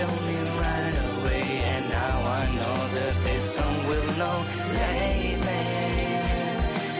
show 0.00 0.16
me 0.24 0.36
right 0.64 0.96
away. 1.12 1.44
And 1.72 1.84
now 1.90 2.16
I 2.40 2.42
know 2.56 2.76
that 2.96 3.14
this 3.24 3.44
song 3.54 3.78
will 3.86 4.10
know. 4.20 4.38
Lately, 4.80 5.66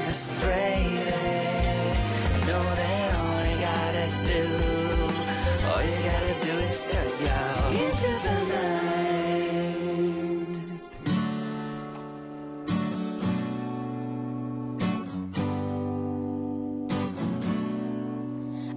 astray. 0.07 0.83
Know 2.49 2.65
that 2.81 3.09
all 3.21 3.43
you 3.51 3.57
gotta 3.71 4.07
do, 4.33 4.45
all 5.69 5.83
you 5.89 5.99
gotta 6.11 6.35
do 6.45 6.53
is 6.67 6.75
start 6.85 7.23
out 7.39 7.73
into 7.85 8.11
the 8.27 8.37
night. 8.53 8.91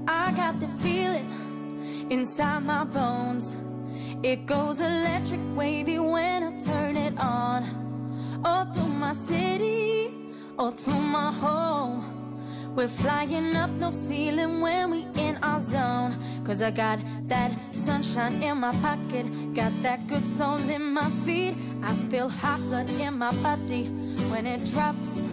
I 0.08 0.26
got 0.32 0.54
the 0.62 0.70
feeling 0.82 1.30
inside 2.10 2.62
my 2.64 2.84
bones. 2.86 3.58
It 4.24 4.46
goes 4.46 4.80
electric 4.80 5.42
wavy 5.54 6.00
when 6.00 6.44
I 6.44 6.58
turn 6.58 6.96
it 6.96 7.20
on. 7.20 8.42
All 8.46 8.64
through 8.72 8.88
my 8.88 9.12
city, 9.12 10.12
all 10.58 10.72
through 10.72 11.02
my 11.02 11.30
home. 11.30 12.74
We're 12.74 12.88
flying 12.88 13.54
up 13.58 13.70
no 13.72 13.92
ceiling 13.92 14.62
when 14.62 14.92
we 14.92 15.06
in 15.16 15.38
our 15.44 15.60
zone. 15.60 16.18
Cause 16.46 16.62
I 16.62 16.72
got 16.72 17.00
that 17.28 17.52
sunshine 17.72 18.42
in 18.42 18.60
my 18.60 18.72
pocket, 18.78 19.54
got 19.54 19.74
that 19.84 20.08
good 20.08 20.26
soul 20.26 20.70
in 20.70 20.94
my 20.94 21.10
feet. 21.26 21.56
I 21.84 21.94
feel 22.10 22.30
hot 22.30 22.62
blood 22.62 22.90
in 22.92 23.18
my 23.18 23.36
body 23.44 23.88
when 24.32 24.48
it 24.48 24.64
drops. 24.72 25.28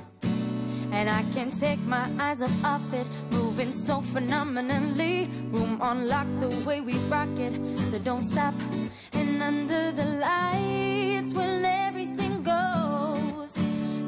And 0.92 1.08
I 1.08 1.22
can't 1.32 1.56
take 1.58 1.80
my 1.80 2.10
eyes 2.18 2.42
off 2.42 2.92
it, 2.92 3.06
moving 3.30 3.72
so 3.72 4.00
phenomenally. 4.00 5.28
Room 5.50 5.80
on 5.80 6.08
lock 6.08 6.26
the 6.38 6.48
way 6.66 6.80
we 6.80 6.94
rock 7.08 7.28
it, 7.38 7.54
so 7.86 7.98
don't 7.98 8.24
stop. 8.24 8.54
And 9.12 9.42
under 9.42 9.92
the 9.92 10.04
lights, 10.04 11.32
when 11.32 11.64
everything 11.64 12.42
goes, 12.42 13.56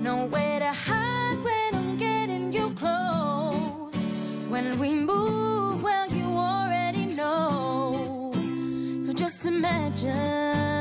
nowhere 0.09 0.59
to 0.61 0.73
hide 0.73 1.39
when 1.43 1.75
I'm 1.75 1.97
getting 1.97 2.53
you 2.53 2.71
close. 2.71 3.97
When 4.49 4.79
we 4.79 4.95
move, 4.95 5.83
well, 5.83 6.09
you 6.13 6.27
already 6.27 7.07
know. 7.07 8.33
So 9.01 9.13
just 9.13 9.47
imagine 9.47 10.72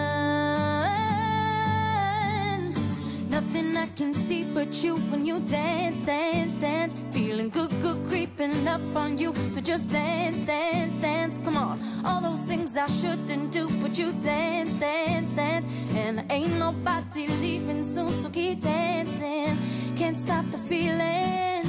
nothing 3.52 3.76
I 3.76 3.88
can 3.88 4.14
see 4.14 4.44
but 4.44 4.82
you 4.84 4.96
when 5.12 5.26
you 5.26 5.40
dance, 5.42 6.02
dance, 6.04 6.56
dance. 6.56 6.96
Feeling 7.12 7.50
good, 7.50 7.70
good 7.82 8.06
creeping 8.08 8.66
up 8.68 8.82
on 8.96 9.18
you. 9.18 9.34
So 9.50 9.60
just 9.60 9.90
dance, 9.90 10.40
dance, 10.40 10.96
dance. 11.02 11.38
Come 11.38 11.58
on, 11.58 11.80
all 12.06 12.22
those 12.22 12.42
things 12.42 12.78
I 12.78 12.88
shouldn't 12.88 13.52
do, 13.52 13.68
but 13.82 13.98
you 13.98 14.14
dance, 14.14 14.74
dance, 14.76 15.32
dance. 15.32 15.66
And 15.96 16.24
ain't 16.32 16.58
nobody 16.60 17.28
leaving 17.28 17.84
soon, 17.84 18.16
so 18.16 18.30
keep 18.30 18.62
dancing. 18.62 19.58
Can't 19.98 20.16
stop 20.16 20.50
the 20.52 20.58
feeling. 20.58 21.64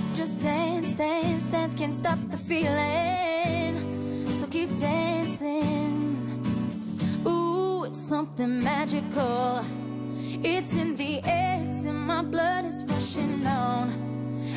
So 0.00 0.14
just 0.14 0.38
dance, 0.40 0.94
dance, 0.94 1.42
dance. 1.44 1.74
Can't 1.74 1.94
stop 1.94 2.18
the 2.30 2.36
feeling. 2.36 3.74
So 4.34 4.46
keep 4.46 4.70
dancing. 4.78 6.40
Ooh, 7.26 7.84
it's 7.84 7.98
something 7.98 8.62
magical. 8.62 9.64
It's 10.46 10.76
in 10.76 10.94
the 10.94 11.22
air, 11.24 11.64
it's 11.64 11.86
in 11.86 11.96
my 11.96 12.20
blood, 12.20 12.66
it's 12.66 12.82
rushing 12.82 13.46
on. 13.46 13.88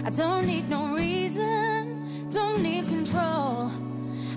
I 0.06 0.10
don't 0.10 0.46
need 0.46 0.70
no 0.70 0.94
reason, 0.94 2.30
don't 2.30 2.62
need 2.62 2.90
control. 2.90 3.72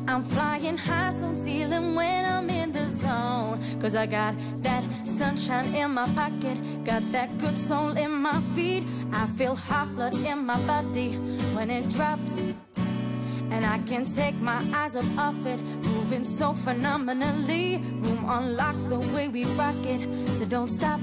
I'm 0.07 0.23
flying 0.23 0.79
high, 0.79 1.11
so 1.11 1.27
I'm 1.27 1.34
ceiling 1.34 1.97
when 1.97 2.24
I'm 2.24 2.48
in 2.48 2.70
the 2.70 2.86
zone. 2.86 3.58
Cause 3.80 3.97
I 3.97 4.07
got 4.07 4.36
that 4.63 4.85
sunshine 5.05 5.74
in 5.74 5.91
my 5.91 6.08
pocket, 6.14 6.57
got 6.85 7.02
that 7.11 7.36
good 7.39 7.58
soul 7.58 7.98
in 7.98 8.13
my 8.13 8.41
feet. 8.55 8.85
I 9.13 9.27
feel 9.27 9.57
hot 9.57 9.97
blood 9.97 10.14
in 10.14 10.47
my 10.47 10.58
body 10.69 11.14
when 11.55 11.69
it 11.69 11.89
drops. 11.89 12.51
And 13.51 13.67
I 13.67 13.79
can't 13.79 14.07
take 14.14 14.36
my 14.36 14.64
eyes 14.73 14.95
up 14.95 15.05
off 15.19 15.45
it, 15.45 15.61
moving 15.83 16.24
so 16.24 16.55
phenomenally. 16.55 17.79
Room 18.03 18.24
on 18.24 18.57
lock 18.57 18.77
the 18.89 19.01
way 19.13 19.27
we 19.27 19.45
rock 19.57 19.85
it, 19.85 20.01
so 20.29 20.45
don't 20.45 20.69
stop. 20.69 21.01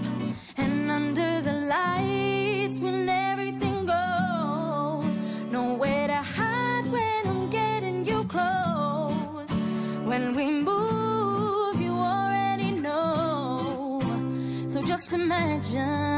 And 0.57 0.91
under 0.91 1.41
the 1.41 1.53
lights, 1.53 2.79
when 2.79 3.07
everything 3.07 3.85
goes, 3.85 5.19
nowhere 5.51 6.07
to 6.07 6.15
hide 6.15 6.85
when 6.91 7.27
I'm 7.27 7.49
getting 7.49 8.05
you 8.05 8.23
close. 8.25 9.51
When 10.03 10.35
we 10.35 10.49
move, 10.49 11.79
you 11.79 11.93
already 11.93 12.71
know. 12.71 14.01
So 14.67 14.81
just 14.81 15.13
imagine. 15.13 16.16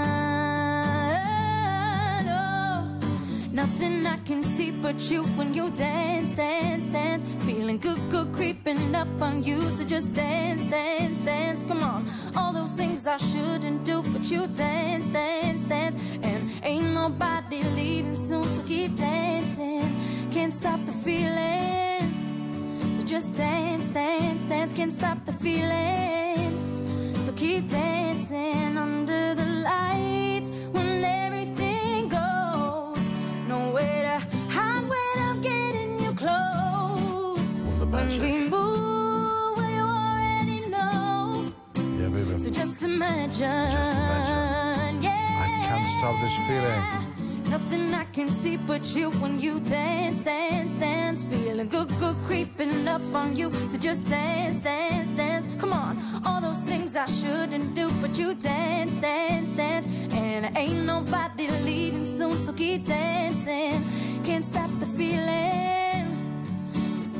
Nothing 3.59 4.07
I 4.07 4.15
can 4.19 4.41
see 4.41 4.71
but 4.71 5.11
you 5.11 5.23
when 5.37 5.53
you 5.53 5.69
dance, 5.71 6.31
dance, 6.31 6.87
dance. 6.87 7.25
Feeling 7.43 7.77
good, 7.77 7.99
good 8.09 8.31
creeping 8.31 8.95
up 8.95 9.09
on 9.21 9.43
you. 9.43 9.59
So 9.69 9.83
just 9.83 10.13
dance, 10.13 10.65
dance, 10.67 11.19
dance. 11.19 11.61
Come 11.63 11.83
on. 11.83 12.05
All 12.37 12.53
those 12.53 12.71
things 12.71 13.05
I 13.05 13.17
shouldn't 13.17 13.83
do, 13.83 14.01
but 14.13 14.31
you 14.31 14.47
dance, 14.47 15.09
dance, 15.09 15.65
dance. 15.65 15.97
And 16.23 16.49
ain't 16.63 16.93
nobody 16.93 17.61
leaving 17.75 18.15
soon, 18.15 18.45
so 18.45 18.63
keep 18.63 18.95
dancing. 18.95 19.93
Can't 20.31 20.53
stop 20.53 20.79
the 20.85 20.93
feeling. 20.93 22.07
So 22.93 23.03
just 23.03 23.33
dance, 23.33 23.89
dance, 23.89 24.45
dance. 24.45 24.71
Can't 24.71 24.93
stop 24.93 25.25
the 25.25 25.33
feeling. 25.33 26.53
So 27.19 27.33
keep 27.33 27.67
dancing 27.67 28.77
under 28.77 29.35
the 29.35 29.45
lights 29.65 30.08
close. 38.09 38.21
When 38.21 38.43
we 38.43 38.49
move, 38.49 39.57
well, 39.57 39.69
you 39.69 39.83
already 39.83 40.69
know. 40.69 41.45
Yeah, 41.75 42.09
baby. 42.09 42.39
So 42.39 42.49
just 42.49 42.83
imagine. 42.83 43.41
Yeah. 45.01 45.43
I 45.43 45.47
can't 45.67 45.87
stop 45.97 46.15
this 46.21 46.35
feeling. 46.47 46.83
Nothing 47.49 47.93
I 47.95 48.05
can 48.05 48.27
see 48.29 48.57
but 48.57 48.95
you 48.95 49.09
when 49.21 49.39
you 49.39 49.59
dance, 49.59 50.23
dance, 50.23 50.73
dance. 50.75 51.23
Feeling 51.23 51.67
good, 51.67 51.89
good 51.99 52.15
creeping 52.25 52.87
up 52.87 53.01
on 53.13 53.35
you. 53.35 53.51
So 53.67 53.77
just 53.77 54.07
dance, 54.07 54.59
dance, 54.59 55.11
dance. 55.11 55.47
Come 55.59 55.73
on, 55.73 55.97
all 56.25 56.41
those 56.41 56.63
things 56.63 56.95
I 56.95 57.05
shouldn't 57.05 57.73
do, 57.73 57.91
but 58.01 58.17
you 58.19 58.35
dance, 58.35 58.97
dance, 58.97 59.51
dance. 59.51 59.87
And 60.13 60.55
ain't 60.55 60.85
nobody 60.85 61.47
leaving 61.63 62.05
soon, 62.05 62.37
so 62.37 62.53
keep 62.53 62.85
dancing. 62.85 63.83
Can't 64.23 64.45
stop 64.45 64.69
the 64.79 64.85
feeling. 64.85 65.78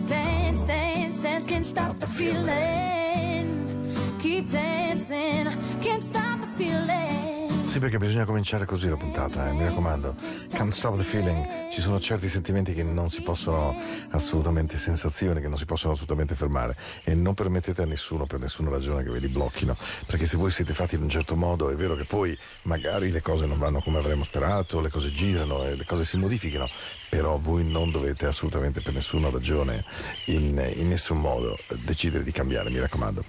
Dance, 0.10 0.66
dance, 0.66 1.20
dance. 1.20 1.46
Can't 1.46 1.64
stop 1.64 1.96
the 2.00 2.08
feeling. 2.08 3.86
Keep 4.18 4.50
dancing. 4.50 5.48
Can't 5.80 6.02
stop 6.02 6.40
the 6.40 6.48
feeling. 6.56 7.66
Sì, 7.66 7.78
perché 7.78 8.00
bisogna 8.00 8.26
cominciare 8.26 8.66
così 8.66 8.90
la 8.90 8.98
puntata, 8.98 9.48
eh, 9.48 9.52
mi 9.52 9.64
raccomando. 9.66 10.16
Can't 10.52 10.74
stop 10.74 10.98
the 10.98 11.04
feeling. 11.04 11.69
Ci 11.70 11.82
sono 11.82 12.00
certi 12.00 12.28
sentimenti 12.28 12.74
che 12.74 12.84
non 12.84 13.10
si 13.10 13.22
possono 13.22 13.76
assolutamente, 14.12 14.78
sensazioni 14.78 15.40
che 15.40 15.48
non 15.48 15.58
si 15.58 15.66
possono 15.66 15.94
assolutamente 15.94 16.34
fermare. 16.34 16.76
E 17.04 17.14
non 17.14 17.36
permettete 17.36 17.84
a 17.84 17.86
nessuno, 17.86 18.26
per 18.26 18.40
nessuna 18.40 18.70
ragione, 18.70 19.04
che 19.04 19.10
ve 19.12 19.20
li 19.20 19.28
blocchino. 19.28 19.78
Perché 20.06 20.26
se 20.26 20.38
voi 20.38 20.52
siete 20.52 20.74
fatti 20.74 20.96
in 20.96 21.04
un 21.04 21.10
certo 21.10 21.36
modo, 21.36 21.70
è 21.70 21.76
vero 21.76 21.96
che 21.96 22.06
poi 22.06 22.38
magari 22.64 23.12
le 23.12 23.22
cose 23.22 23.46
non 23.46 23.60
vanno 23.60 23.82
come 23.82 24.00
avremmo 24.00 24.24
sperato, 24.24 24.82
le 24.82 24.90
cose 24.90 25.12
girano 25.12 25.64
e 25.64 25.76
le 25.76 25.86
cose 25.86 26.06
si 26.06 26.18
modificano. 26.18 26.68
Però 27.10 27.38
voi 27.40 27.66
non 27.66 27.92
dovete 27.92 28.26
assolutamente 28.26 28.82
per 28.82 28.94
nessuna 28.94 29.30
ragione, 29.30 29.84
in, 30.26 30.74
in 30.76 30.88
nessun 30.88 31.20
modo, 31.20 31.58
decidere 31.84 32.24
di 32.24 32.32
cambiare, 32.32 32.70
mi 32.70 32.80
raccomando. 32.80 33.24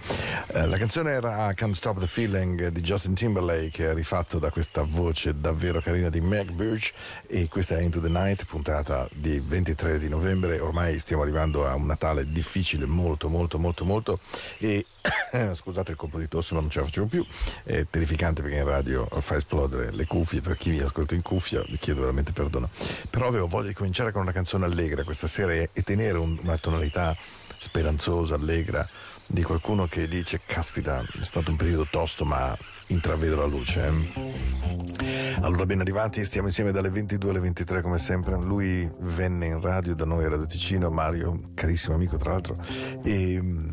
Eh, 0.53 0.67
la 0.67 0.77
canzone 0.77 1.11
era 1.11 1.51
Can't 1.53 1.75
Stop 1.75 1.99
the 1.99 2.07
Feeling 2.07 2.67
di 2.67 2.81
Justin 2.81 3.15
Timberlake, 3.15 3.93
rifatto 3.93 4.39
da 4.39 4.51
questa 4.51 4.83
voce 4.83 5.39
davvero 5.39 5.79
carina 5.81 6.09
di 6.09 6.21
Meg 6.21 6.51
Birch 6.51 6.93
e 7.27 7.47
questa 7.47 7.77
è 7.77 7.81
Into 7.81 7.99
the 7.99 8.09
Night, 8.09 8.30
puntata 8.45 9.07
di 9.13 9.39
23 9.39 9.99
di 9.99 10.09
novembre, 10.09 10.59
ormai 10.59 10.99
stiamo 10.99 11.21
arrivando 11.21 11.67
a 11.67 11.75
un 11.75 11.85
Natale 11.85 12.31
difficile, 12.31 12.85
molto 12.85 13.29
molto 13.29 13.57
molto 13.59 13.85
molto. 13.85 14.19
E 14.57 14.85
scusate 15.53 15.91
il 15.91 15.97
colpo 15.97 16.17
di 16.17 16.27
tosse 16.27 16.53
ma 16.53 16.61
non 16.61 16.69
ce 16.69 16.79
la 16.79 16.85
facevo 16.85 17.07
più, 17.07 17.25
è 17.63 17.85
terrificante 17.89 18.41
perché 18.41 18.57
in 18.57 18.65
radio 18.65 19.07
fa 19.19 19.35
esplodere 19.35 19.91
le 19.91 20.05
cuffie, 20.05 20.41
per 20.41 20.57
chi 20.57 20.71
mi 20.71 20.79
ascolta 20.79 21.15
in 21.15 21.21
cuffia 21.21 21.61
vi 21.67 21.77
chiedo 21.77 22.01
veramente 22.01 22.31
perdono, 22.31 22.69
però 23.09 23.27
avevo 23.27 23.47
voglia 23.47 23.69
di 23.69 23.73
cominciare 23.73 24.11
con 24.11 24.21
una 24.21 24.31
canzone 24.31 24.65
allegra 24.65 25.03
questa 25.03 25.27
sera 25.27 25.53
e 25.53 25.69
tenere 25.83 26.17
un- 26.17 26.37
una 26.41 26.57
tonalità 26.57 27.15
speranzosa, 27.57 28.35
allegra 28.35 28.87
di 29.25 29.43
qualcuno 29.43 29.85
che 29.85 30.07
dice 30.07 30.41
caspita 30.45 31.01
è 31.01 31.23
stato 31.23 31.51
un 31.51 31.57
periodo 31.57 31.87
tosto 31.89 32.25
ma 32.25 32.55
intravedo 32.91 33.37
la 33.37 33.45
luce 33.45 33.87
eh. 33.87 35.35
allora 35.41 35.65
ben 35.65 35.79
arrivati 35.79 36.23
stiamo 36.25 36.47
insieme 36.47 36.71
dalle 36.71 36.89
22 36.89 37.29
alle 37.29 37.39
23 37.39 37.81
come 37.81 37.97
sempre 37.97 38.35
lui 38.37 38.89
venne 38.99 39.47
in 39.47 39.61
radio 39.61 39.95
da 39.95 40.05
noi 40.05 40.25
a 40.25 40.29
Radio 40.29 40.45
Ticino 40.45 40.89
Mario 40.89 41.51
carissimo 41.53 41.95
amico 41.95 42.17
tra 42.17 42.31
l'altro 42.31 42.55
e 43.03 43.39
mm, 43.41 43.69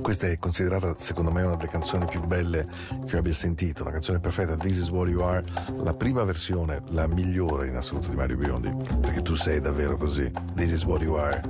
Questa 0.00 0.26
è 0.26 0.38
considerata 0.38 0.94
secondo 0.96 1.30
me 1.30 1.42
una 1.42 1.54
delle 1.54 1.68
canzoni 1.68 2.06
più 2.06 2.24
belle 2.24 2.66
che 3.06 3.12
io 3.12 3.18
abbia 3.18 3.32
sentito, 3.32 3.82
una 3.82 3.92
canzone 3.92 4.18
perfetta, 4.18 4.56
This 4.56 4.78
is 4.78 4.88
what 4.88 5.08
you 5.08 5.20
are, 5.20 5.44
la 5.76 5.94
prima 5.94 6.24
versione, 6.24 6.80
la 6.86 7.06
migliore 7.06 7.68
in 7.68 7.76
assoluto 7.76 8.08
di 8.08 8.16
Mario 8.16 8.36
Biondi, 8.36 8.72
perché 9.00 9.22
tu 9.22 9.34
sei 9.34 9.60
davvero 9.60 9.96
così, 9.96 10.28
This 10.54 10.72
is 10.72 10.84
what 10.84 11.02
you 11.02 11.14
are. 11.14 11.40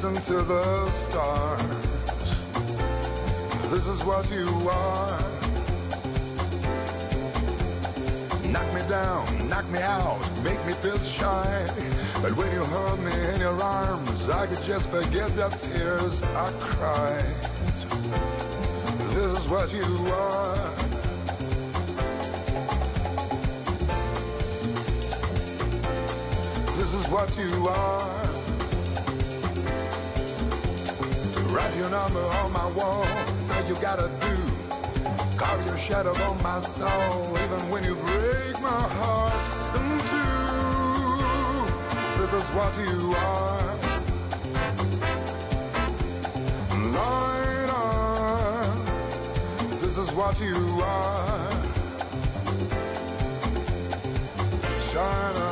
Listen 0.00 0.14
to 0.14 0.42
the 0.42 0.90
stars. 0.90 1.60
This 3.70 3.86
is 3.86 4.04
what 4.04 4.30
you 4.30 4.46
are. 4.68 5.20
Knock 8.52 8.74
me 8.74 8.82
down, 8.88 9.48
knock 9.48 9.68
me 9.70 9.80
out, 9.80 10.20
make 10.44 10.64
me 10.66 10.72
feel 10.74 10.98
shy. 10.98 11.66
But 12.22 12.36
when 12.36 12.52
you 12.52 12.64
hold 12.64 13.00
me 13.00 13.12
in 13.34 13.40
your 13.40 13.60
arms, 13.60 14.28
I 14.28 14.46
could 14.46 14.62
just 14.62 14.90
forget 14.90 15.34
the 15.34 15.48
tears 15.48 16.22
I 16.22 16.52
cried. 16.60 17.34
This 19.14 19.40
is 19.40 19.48
what 19.48 19.72
you 19.72 20.06
are. 20.12 20.77
What 27.10 27.36
you 27.38 27.68
are. 27.68 28.26
Write 31.48 31.74
your 31.76 31.90
number 31.90 32.20
on 32.20 32.52
my 32.52 32.66
wall, 32.72 33.06
say 33.40 33.66
you 33.66 33.74
gotta 33.76 34.10
do. 34.20 34.36
Carve 35.38 35.64
your 35.64 35.78
shadow 35.78 36.12
on 36.12 36.42
my 36.42 36.60
soul, 36.60 37.38
even 37.38 37.70
when 37.70 37.82
you 37.84 37.94
break 37.94 38.60
my 38.60 38.82
heart 38.98 39.48
in 39.78 39.98
two. 40.10 40.38
This 42.20 42.32
is 42.34 42.48
what 42.50 42.76
you 42.76 43.14
are. 43.16 43.76
Light 46.92 47.70
on. 47.72 48.84
This 49.80 49.96
is 49.96 50.10
what 50.12 50.38
you 50.40 50.82
are. 50.82 51.48
Shine 54.92 55.36
a 55.36 55.47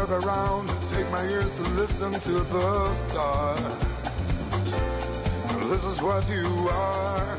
look 0.00 0.10
around, 0.10 0.68
take 0.88 1.10
my 1.10 1.22
ears 1.24 1.56
to 1.56 1.62
listen 1.80 2.12
to 2.12 2.32
the 2.32 2.92
stars. 2.92 3.60
This 5.70 5.84
is 5.84 6.02
what 6.02 6.28
you 6.28 6.68
are. 6.70 7.36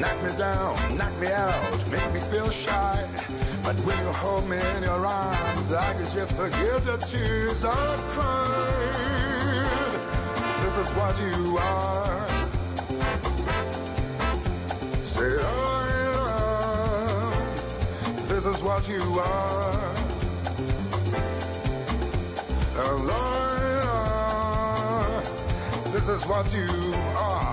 Knock 0.00 0.22
me 0.22 0.32
down, 0.38 0.96
knock 0.96 1.14
me 1.18 1.28
out, 1.28 1.90
make 1.90 2.12
me 2.12 2.20
feel 2.32 2.50
shy. 2.50 3.04
But 3.62 3.76
when 3.86 3.98
you 3.98 4.12
hold 4.12 4.48
me 4.48 4.58
in 4.76 4.82
your 4.82 5.06
arms, 5.06 5.72
I 5.72 5.92
can 5.94 6.08
just 6.14 6.34
forget 6.34 6.84
the 6.84 6.98
tears 6.98 7.64
I've 7.64 8.00
cried. 8.14 10.00
This 10.62 10.76
is 10.76 10.90
what 10.90 11.18
you 11.20 11.58
are. 11.58 12.17
What 18.68 18.86
you 18.86 19.18
are. 19.18 19.94
This 25.92 26.08
is 26.08 26.26
what 26.26 26.52
you 26.52 26.94
are. 27.16 27.47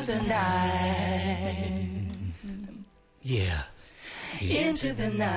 Into 0.00 0.12
the 0.12 0.22
night. 0.28 2.00
Yeah. 3.22 3.62
into 4.40 4.94
the 4.94 5.10
night, 5.10 5.28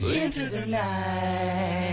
into 0.00 0.46
the 0.46 0.66
night. 0.66 1.85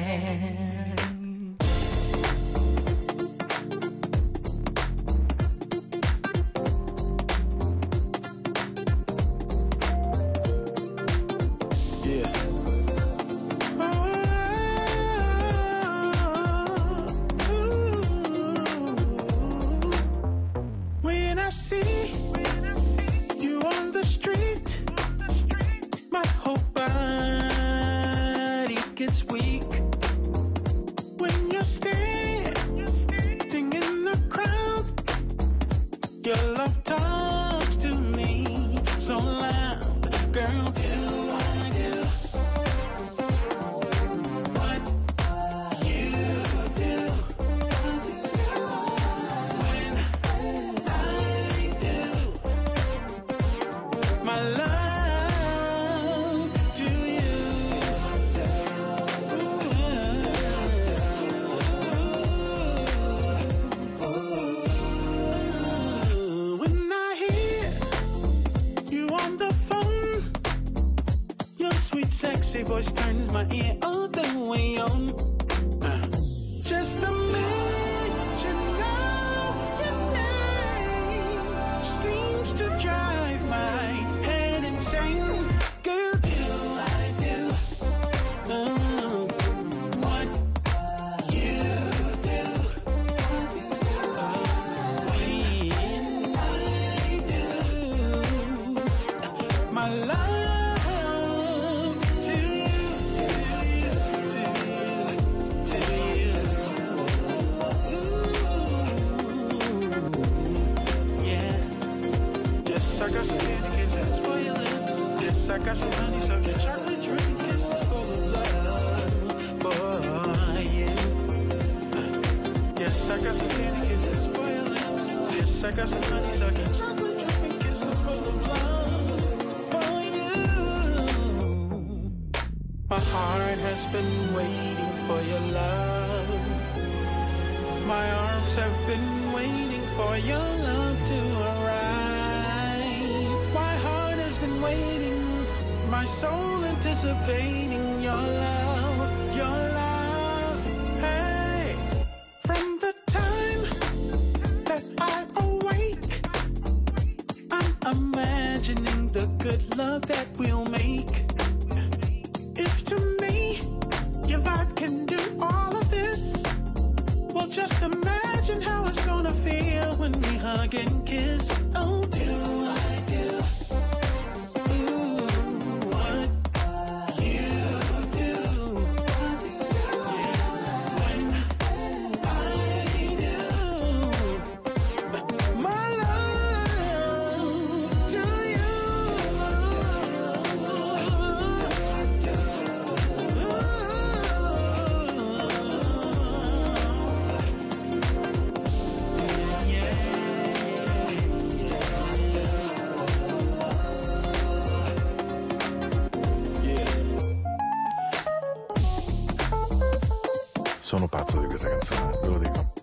Sono 210.94 211.08
pazzo 211.08 211.40
di 211.40 211.48
questa 211.48 211.70
canzone, 211.70 212.20
ve 212.22 212.28
lo 212.28 212.38
dico. 212.38 212.74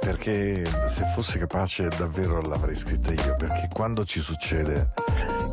Perché 0.00 0.68
se 0.88 1.04
fossi 1.14 1.38
capace 1.38 1.86
davvero 1.96 2.40
l'avrei 2.40 2.74
scritta 2.74 3.12
io, 3.12 3.36
perché 3.36 3.68
quando 3.72 4.04
ci 4.04 4.18
succede, 4.18 4.90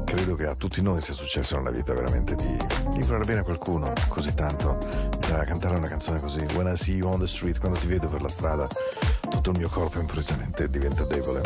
credo 0.03 0.33
che 0.33 0.47
a 0.47 0.55
tutti 0.55 0.81
noi 0.81 1.01
sia 1.01 1.13
successo 1.13 1.55
nella 1.57 1.69
vita 1.69 1.93
veramente 1.93 2.33
di, 2.33 2.57
di 2.93 3.03
fare 3.03 3.25
bene 3.25 3.41
a 3.41 3.43
qualcuno 3.43 3.93
così 4.07 4.33
tanto 4.33 4.79
da 5.19 5.43
cantare 5.43 5.75
una 5.75 5.87
canzone 5.87 6.19
così. 6.19 6.39
When 6.55 6.65
I 6.65 6.75
see 6.75 6.95
you 6.95 7.07
on 7.07 7.19
the 7.19 7.27
street, 7.27 7.59
quando 7.59 7.77
ti 7.77 7.85
vedo 7.85 8.07
per 8.07 8.23
la 8.23 8.29
strada, 8.29 8.67
tutto 9.29 9.51
il 9.51 9.59
mio 9.59 9.69
corpo 9.69 9.99
improvvisamente 9.99 10.67
diventa 10.67 11.03
debole 11.03 11.43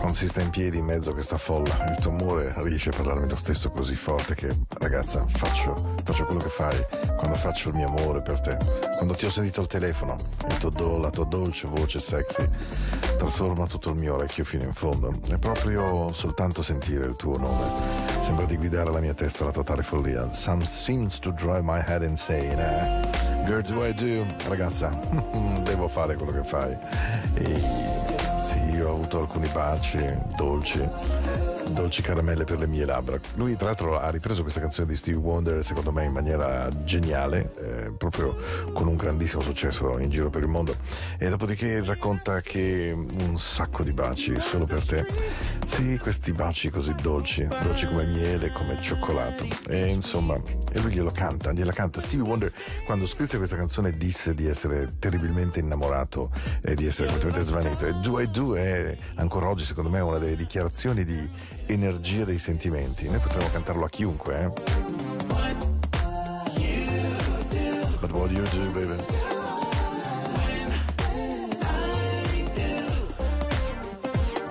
quando 0.00 0.16
si 0.16 0.28
sta 0.28 0.40
in 0.40 0.48
piedi 0.48 0.78
in 0.78 0.84
mezzo 0.86 1.10
a 1.10 1.12
questa 1.12 1.36
folla, 1.36 1.90
il 1.90 1.96
tuo 2.00 2.10
amore 2.10 2.54
riesce 2.56 2.88
a 2.88 2.92
parlarmi 2.96 3.28
lo 3.28 3.36
stesso 3.36 3.70
così 3.70 3.94
forte 3.94 4.34
che, 4.34 4.56
ragazza, 4.78 5.26
faccio, 5.28 5.94
faccio 6.02 6.24
quello 6.24 6.40
che 6.40 6.48
fai 6.48 6.86
quando 7.18 7.36
faccio 7.36 7.68
il 7.68 7.74
mio 7.74 7.86
amore 7.86 8.22
per 8.22 8.40
te. 8.40 8.56
Quando 8.96 9.14
ti 9.14 9.26
ho 9.26 9.30
sentito 9.30 9.60
al 9.60 9.66
telefono, 9.66 10.16
do, 10.70 10.96
la 10.96 11.10
tua 11.10 11.26
dolce 11.26 11.68
voce 11.68 12.00
sexy 12.00 12.48
trasforma 13.18 13.66
tutto 13.66 13.90
il 13.90 13.96
mio 13.96 14.14
orecchio 14.14 14.42
fino 14.44 14.64
in 14.64 14.72
fondo. 14.72 15.12
È 15.28 15.36
proprio 15.36 16.12
soltanto 16.14 16.62
sentire 16.62 17.04
il 17.04 17.16
tuo 17.16 17.36
nome. 17.36 17.66
Sembra 18.20 18.46
di 18.46 18.56
guidare 18.56 18.90
la 18.90 19.00
mia 19.00 19.14
testa 19.14 19.42
alla 19.42 19.52
totale 19.52 19.82
follia. 19.82 20.32
Some 20.32 20.64
seems 20.64 21.18
to 21.18 21.30
drive 21.30 21.62
my 21.62 21.82
head 21.86 22.02
insane, 22.02 22.58
eh? 22.58 23.44
Girl, 23.44 23.60
do 23.60 23.84
I 23.84 23.92
do? 23.92 24.24
Ragazza, 24.48 24.88
devo 25.62 25.88
fare 25.88 26.16
quello 26.16 26.32
che 26.32 26.42
fai. 26.42 26.78
E 27.34 27.89
sì, 28.50 28.58
io 28.74 28.88
ho 28.88 28.94
avuto 28.94 29.20
alcuni 29.20 29.48
baci 29.52 30.04
dolci, 30.34 30.84
dolci 31.72 32.02
caramelle 32.02 32.44
per 32.44 32.58
le 32.58 32.66
mie 32.66 32.84
labbra. 32.84 33.18
Lui 33.34 33.56
tra 33.56 33.66
l'altro 33.66 33.98
ha 33.98 34.10
ripreso 34.10 34.42
questa 34.42 34.60
canzone 34.60 34.86
di 34.86 34.96
Stevie 34.96 35.20
Wonder 35.20 35.64
secondo 35.64 35.92
me 35.92 36.04
in 36.04 36.12
maniera 36.12 36.68
geniale, 36.84 37.52
eh, 37.58 37.92
proprio 37.96 38.36
con 38.72 38.86
un 38.88 38.96
grandissimo 38.96 39.42
successo 39.42 39.98
in 39.98 40.10
giro 40.10 40.30
per 40.30 40.42
il 40.42 40.48
mondo 40.48 40.76
e 41.18 41.28
dopodiché 41.28 41.82
racconta 41.82 42.40
che 42.40 42.92
un 42.94 43.38
sacco 43.38 43.82
di 43.82 43.92
baci 43.92 44.38
solo 44.40 44.64
per 44.64 44.84
te. 44.84 45.06
Sì, 45.64 45.98
questi 45.98 46.32
baci 46.32 46.70
così 46.70 46.94
dolci, 47.00 47.46
dolci 47.62 47.86
come 47.86 48.04
miele, 48.06 48.50
come 48.50 48.80
cioccolato. 48.80 49.46
E 49.68 49.86
insomma, 49.88 50.40
e 50.72 50.80
lui 50.80 50.92
glielo 50.92 51.10
canta, 51.10 51.52
gliela 51.52 51.72
canta. 51.72 52.00
Stevie 52.00 52.26
Wonder 52.26 52.52
quando 52.84 53.06
scrisse 53.06 53.36
questa 53.36 53.56
canzone 53.56 53.96
disse 53.96 54.34
di 54.34 54.46
essere 54.46 54.94
terribilmente 54.98 55.60
innamorato 55.60 56.30
e 56.60 56.74
di 56.74 56.86
essere 56.86 57.08
completamente 57.08 57.46
svanito 57.46 57.86
e 57.86 57.92
Do 57.94 58.20
I 58.20 58.30
Do 58.30 58.56
è 58.56 58.96
ancora 59.16 59.48
oggi 59.48 59.64
secondo 59.64 59.90
me 59.90 60.00
una 60.00 60.18
delle 60.18 60.36
dichiarazioni 60.36 61.04
di 61.04 61.28
energia 61.72 62.24
dei 62.24 62.38
sentimenti. 62.38 63.08
Noi 63.08 63.18
potremmo 63.18 63.48
cantarlo 63.50 63.84
a 63.84 63.88
chiunque, 63.88 64.38
eh? 64.38 64.50
But 68.00 68.12
what 68.12 68.28
do 68.28 68.34
you 68.34 68.44
do, 68.50 68.70
baby? 68.72 68.96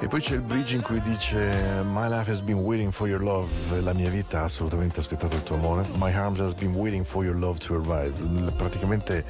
E 0.02 0.08
poi 0.08 0.22
c'è 0.22 0.36
il 0.36 0.42
bridge 0.42 0.76
in 0.76 0.82
cui 0.82 1.02
dice 1.02 1.84
My 1.92 2.08
life 2.08 2.32
has 2.32 2.42
been 2.42 2.60
waiting 2.60 2.90
for 2.90 3.10
your 3.10 3.22
love 3.22 3.50
La 3.82 3.92
mia 3.92 4.10
vita 4.10 4.40
ha 4.40 4.44
assolutamente 4.46 5.02
aspettato 5.02 5.36
il 5.36 5.44
tuo 5.44 5.58
amore 5.58 5.86
My 5.96 6.14
arms 6.14 6.40
has 6.40 6.54
been 6.54 6.74
waiting 6.74 7.04
for 7.04 7.26
your 7.26 7.36
love 7.36 7.60
to 7.60 7.76
arrive 7.76 8.14
Praticamente 8.56 9.26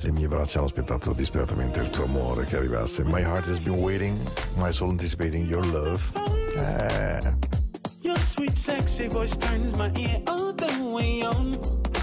le 0.00 0.12
mie 0.12 0.28
braccia 0.28 0.58
hanno 0.58 0.66
aspettato 0.66 1.14
disperatamente 1.14 1.80
il 1.80 1.88
tuo 1.88 2.04
amore 2.04 2.44
che 2.44 2.56
arrivasse 2.56 3.02
My 3.02 3.22
heart 3.22 3.46
has 3.48 3.58
been 3.58 3.80
waiting 3.80 4.18
My 4.56 4.70
soul 4.72 4.90
anticipating 4.90 5.48
your 5.48 5.64
love 5.64 6.39
eh. 6.54 7.34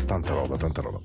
Tanta 0.06 0.34
roba, 0.34 0.56
tanta 0.56 0.82
roba. 0.82 1.00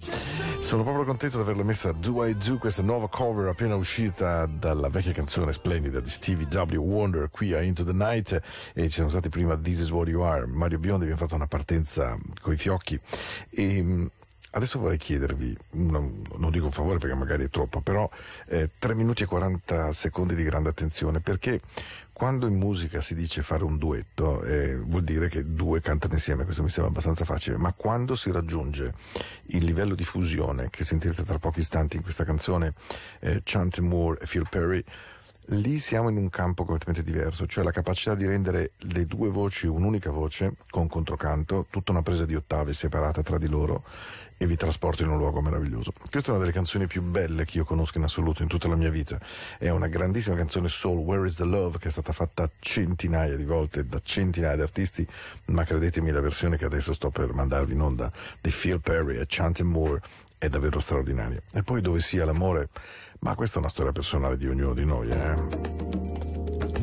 Sono 0.60 0.84
proprio 0.84 1.04
contento 1.04 1.36
di 1.36 1.42
averla 1.42 1.64
messa 1.64 1.90
Do 1.90 2.24
I 2.24 2.36
Do, 2.36 2.58
questa 2.58 2.82
nuova 2.82 3.08
cover 3.08 3.48
appena 3.48 3.74
uscita 3.74 4.46
dalla 4.46 4.88
vecchia 4.88 5.12
canzone 5.12 5.52
splendida 5.52 5.98
di 5.98 6.08
Stevie 6.08 6.46
W. 6.46 6.76
Wonder 6.80 7.28
qui 7.28 7.52
a 7.52 7.62
Into 7.62 7.82
the 7.82 7.92
Night 7.92 8.40
e 8.72 8.82
ci 8.84 8.98
sono 8.98 9.08
stati 9.08 9.28
prima 9.28 9.56
This 9.56 9.80
Is 9.80 9.90
What 9.90 10.06
You 10.06 10.22
Are. 10.22 10.46
Mario 10.46 10.78
Biondi 10.78 11.02
abbiamo 11.02 11.20
fatto 11.20 11.34
una 11.34 11.48
partenza 11.48 12.16
coi 12.40 12.56
fiocchi 12.56 12.98
e 13.50 13.82
mm, 13.82 14.06
Adesso 14.54 14.78
vorrei 14.78 14.98
chiedervi, 14.98 15.56
non 15.72 16.50
dico 16.50 16.66
un 16.66 16.72
favore 16.72 16.98
perché 16.98 17.16
magari 17.16 17.44
è 17.44 17.48
troppo, 17.48 17.80
però 17.80 18.08
eh, 18.48 18.70
3 18.78 18.94
minuti 18.94 19.22
e 19.22 19.26
40 19.26 19.92
secondi 19.92 20.34
di 20.34 20.42
grande 20.42 20.68
attenzione 20.68 21.20
perché 21.20 21.58
quando 22.12 22.46
in 22.46 22.58
musica 22.58 23.00
si 23.00 23.14
dice 23.14 23.40
fare 23.40 23.64
un 23.64 23.78
duetto 23.78 24.42
eh, 24.42 24.76
vuol 24.76 25.04
dire 25.04 25.28
che 25.30 25.54
due 25.54 25.80
cantano 25.80 26.12
insieme, 26.12 26.44
questo 26.44 26.62
mi 26.62 26.68
sembra 26.68 26.92
abbastanza 26.92 27.24
facile, 27.24 27.56
ma 27.56 27.72
quando 27.72 28.14
si 28.14 28.30
raggiunge 28.30 28.92
il 29.46 29.64
livello 29.64 29.94
di 29.94 30.04
fusione 30.04 30.68
che 30.68 30.84
sentirete 30.84 31.24
tra 31.24 31.38
pochi 31.38 31.60
istanti 31.60 31.96
in 31.96 32.02
questa 32.02 32.24
canzone 32.24 32.74
eh, 33.20 33.40
Chante 33.42 33.80
Moore 33.80 34.20
e 34.20 34.26
Phil 34.26 34.46
Perry, 34.50 34.84
lì 35.46 35.78
siamo 35.78 36.08
in 36.08 36.16
un 36.16 36.30
campo 36.30 36.64
completamente 36.64 37.02
diverso, 37.02 37.46
cioè 37.46 37.64
la 37.64 37.72
capacità 37.72 38.14
di 38.14 38.26
rendere 38.26 38.72
le 38.76 39.06
due 39.06 39.28
voci 39.28 39.66
un'unica 39.66 40.10
voce 40.10 40.54
con 40.68 40.86
controcanto, 40.86 41.66
tutta 41.70 41.90
una 41.90 42.02
presa 42.02 42.24
di 42.24 42.34
ottave 42.34 42.72
separata 42.72 43.22
tra 43.22 43.38
di 43.38 43.48
loro 43.48 43.82
e 44.42 44.46
vi 44.46 44.56
trasporta 44.56 45.04
in 45.04 45.10
un 45.10 45.18
luogo 45.18 45.40
meraviglioso. 45.40 45.92
Questa 46.10 46.28
è 46.28 46.32
una 46.32 46.40
delle 46.40 46.52
canzoni 46.52 46.88
più 46.88 47.00
belle 47.00 47.44
che 47.44 47.58
io 47.58 47.64
conosco 47.64 47.98
in 47.98 48.04
assoluto 48.04 48.42
in 48.42 48.48
tutta 48.48 48.66
la 48.66 48.74
mia 48.74 48.90
vita. 48.90 49.20
È 49.56 49.68
una 49.68 49.86
grandissima 49.86 50.34
canzone 50.34 50.68
soul, 50.68 50.98
Where 50.98 51.26
is 51.26 51.36
the 51.36 51.44
Love, 51.44 51.78
che 51.78 51.88
è 51.88 51.90
stata 51.92 52.12
fatta 52.12 52.50
centinaia 52.58 53.36
di 53.36 53.44
volte 53.44 53.86
da 53.86 54.00
centinaia 54.02 54.56
di 54.56 54.62
artisti, 54.62 55.06
ma 55.46 55.62
credetemi 55.62 56.10
la 56.10 56.20
versione 56.20 56.56
che 56.56 56.64
adesso 56.64 56.92
sto 56.92 57.10
per 57.10 57.32
mandarvi 57.32 57.72
in 57.72 57.82
onda 57.82 58.10
di 58.40 58.50
Phil 58.50 58.80
Perry 58.80 59.16
e 59.18 59.26
Chanting 59.28 59.68
Moore 59.68 60.00
è 60.38 60.48
davvero 60.48 60.80
straordinaria. 60.80 61.40
E 61.52 61.62
poi 61.62 61.80
dove 61.80 62.00
sia 62.00 62.24
l'amore, 62.24 62.70
ma 63.20 63.36
questa 63.36 63.56
è 63.56 63.60
una 63.60 63.68
storia 63.68 63.92
personale 63.92 64.36
di 64.36 64.48
ognuno 64.48 64.74
di 64.74 64.84
noi, 64.84 65.08
eh? 65.08 66.11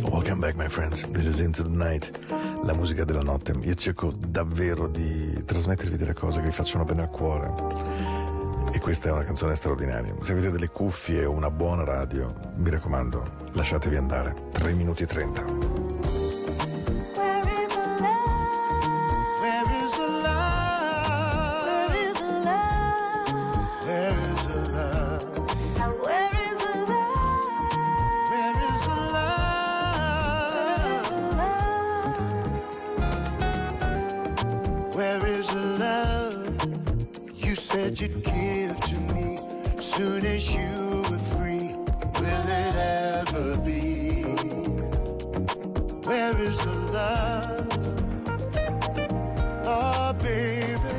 Welcome 0.01 0.39
back 0.39 0.55
my 0.55 0.67
friends, 0.69 1.09
this 1.11 1.25
is 1.25 1.39
Into 1.39 1.63
the 1.63 1.69
Night, 1.69 2.11
la 2.63 2.73
musica 2.73 3.03
della 3.03 3.21
notte. 3.21 3.53
Io 3.61 3.73
cerco 3.75 4.11
davvero 4.11 4.87
di 4.87 5.43
trasmettervi 5.45 5.97
delle 5.97 6.13
cose 6.13 6.39
che 6.39 6.47
vi 6.47 6.51
facciano 6.51 6.83
bene 6.83 7.01
al 7.01 7.09
cuore. 7.09 7.53
E 8.71 8.79
questa 8.79 9.09
è 9.09 9.11
una 9.11 9.23
canzone 9.23 9.55
straordinaria. 9.55 10.13
Se 10.21 10.31
avete 10.31 10.51
delle 10.51 10.69
cuffie 10.69 11.25
o 11.25 11.31
una 11.31 11.51
buona 11.51 11.83
radio, 11.83 12.33
mi 12.55 12.69
raccomando, 12.69 13.23
lasciatevi 13.53 13.95
andare. 13.95 14.33
3 14.53 14.73
minuti 14.73 15.03
e 15.03 15.05
30. 15.05 15.98
You'd 37.75 38.23
give 38.23 38.79
to 38.79 38.95
me 39.13 39.37
soon 39.79 40.25
as 40.25 40.51
you 40.51 41.03
were 41.09 41.19
free. 41.19 41.75
Will 42.19 42.47
it 42.47 42.75
ever 42.75 43.57
be? 43.59 44.23
Where 46.07 46.35
is 46.41 46.57
the 46.65 46.75
love? 46.91 47.67
Oh, 49.67 50.13
baby, 50.13 50.98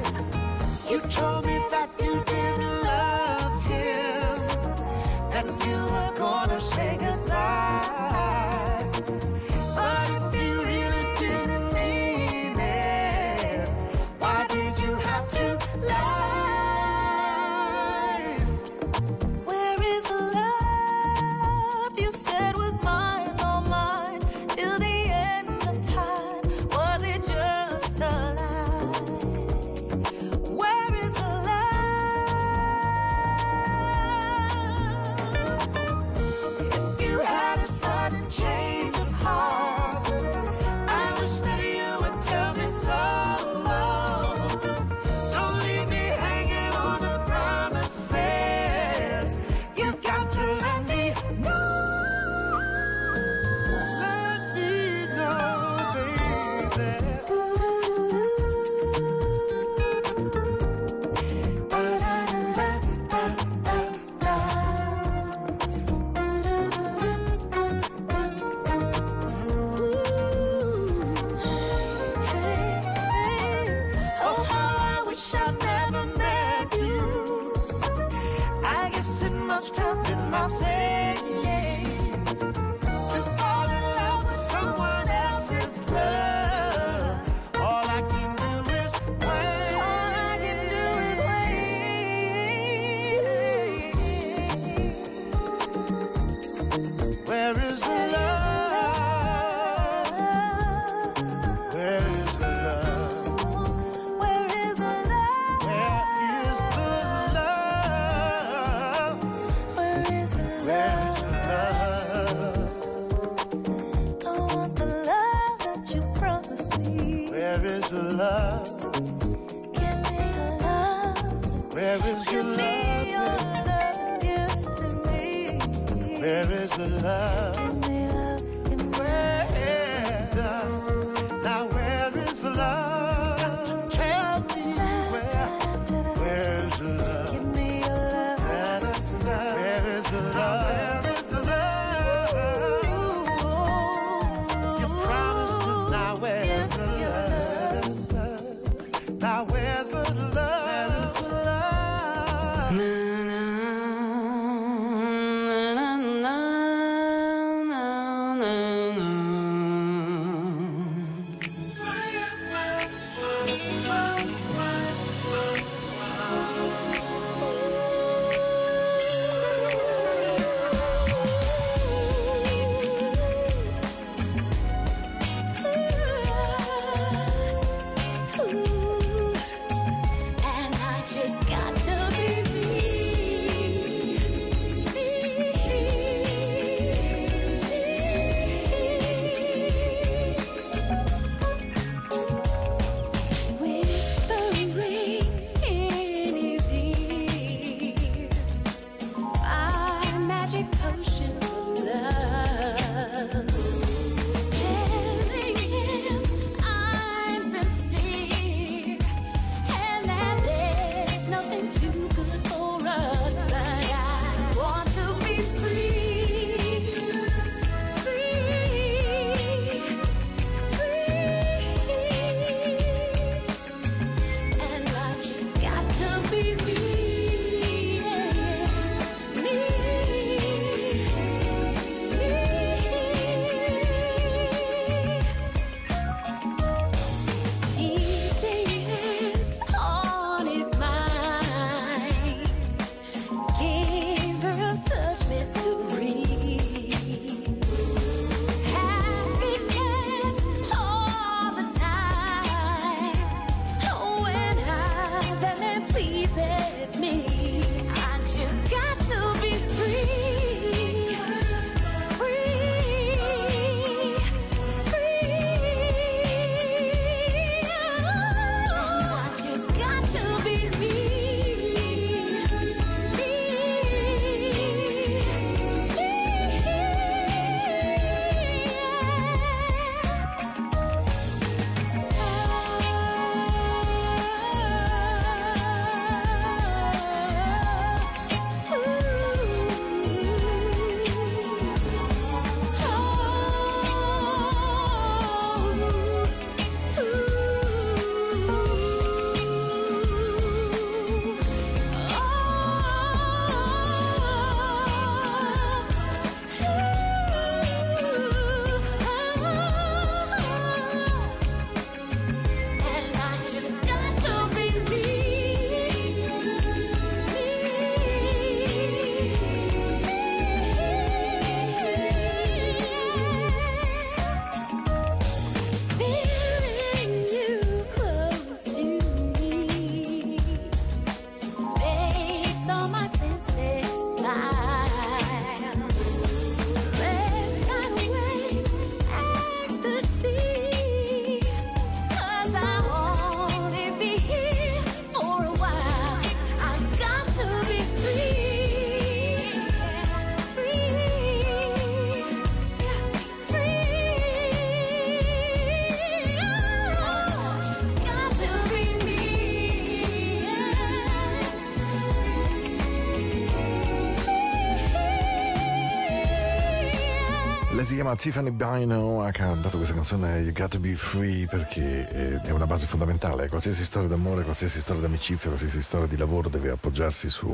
chiama 368.01 368.17
Tiffany 368.17 368.51
Bino, 368.51 369.23
ha 369.23 369.31
cantato 369.31 369.77
questa 369.77 369.93
canzone 369.93 370.39
You 370.39 370.53
Got 370.53 370.71
to 370.71 370.79
Be 370.79 370.95
Free 370.95 371.47
perché 371.47 372.09
eh, 372.09 372.41
è 372.41 372.51
una 372.51 372.67
base 372.67 372.87
fondamentale. 372.87 373.47
Qualsiasi 373.47 373.85
storia 373.85 374.09
d'amore, 374.09 374.43
qualsiasi 374.43 374.81
storia 374.81 375.03
d'amicizia, 375.03 375.51
qualsiasi 375.51 375.83
storia 375.83 376.07
di 376.07 376.17
lavoro 376.17 376.49
deve 376.49 376.71
appoggiarsi 376.71 377.29
su 377.29 377.47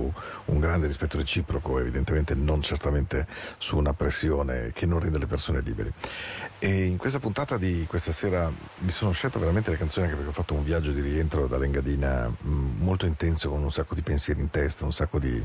un 0.45 0.61
grande 0.61 0.87
rispetto 0.87 1.17
reciproco, 1.17 1.81
evidentemente 1.81 2.37
non 2.37 2.63
certamente 2.63 3.27
su 3.59 3.77
una 3.77 3.93
pressione 3.93 4.71
che 4.73 4.87
non 4.87 5.01
rende 5.01 5.19
le 5.19 5.27
persone 5.27 5.61
liberi. 5.63 5.93
E 6.61 6.85
in 6.85 6.97
questa 6.97 7.19
puntata 7.19 7.59
di 7.59 7.85
questa 7.89 8.13
sera 8.13 8.49
mi 8.79 8.91
sono 8.93 9.11
scelto 9.11 9.41
veramente 9.41 9.73
le 9.73 9.77
canzoni 9.77 10.07
anche 10.07 10.17
perché 10.17 10.31
ho 10.31 10.35
fatto 10.35 10.55
un 10.55 10.63
viaggio 10.63 10.93
di 10.93 11.01
rientro 11.01 11.49
dall'Engadina 11.49 12.29
mh, 12.29 12.49
molto 12.79 13.05
intenso 13.05 13.51
con 13.51 13.65
un 13.65 13.73
sacco 13.73 13.97
di 13.97 14.03
pensieri 14.03 14.39
in 14.39 14.51
testa, 14.51 14.85
un 14.85 14.93
sacco 14.93 15.19
di, 15.19 15.45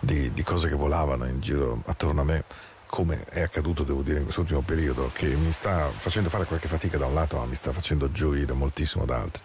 di- 0.00 0.32
di 0.32 0.42
cose 0.42 0.68
che 0.68 0.74
volavano 0.74 1.24
in 1.26 1.38
giro 1.38 1.82
attorno 1.86 2.22
a 2.22 2.24
me 2.24 2.44
come 2.90 3.24
è 3.26 3.40
accaduto, 3.40 3.84
devo 3.84 4.02
dire, 4.02 4.18
in 4.18 4.24
quest'ultimo 4.24 4.62
periodo, 4.62 5.12
che 5.14 5.26
mi 5.26 5.52
sta 5.52 5.88
facendo 5.90 6.28
fare 6.28 6.44
qualche 6.44 6.66
fatica 6.66 6.98
da 6.98 7.06
un 7.06 7.14
lato, 7.14 7.36
ma 7.36 7.44
mi 7.44 7.54
sta 7.54 7.72
facendo 7.72 8.10
gioire 8.10 8.52
moltissimo 8.52 9.04
da 9.04 9.20
altri. 9.20 9.42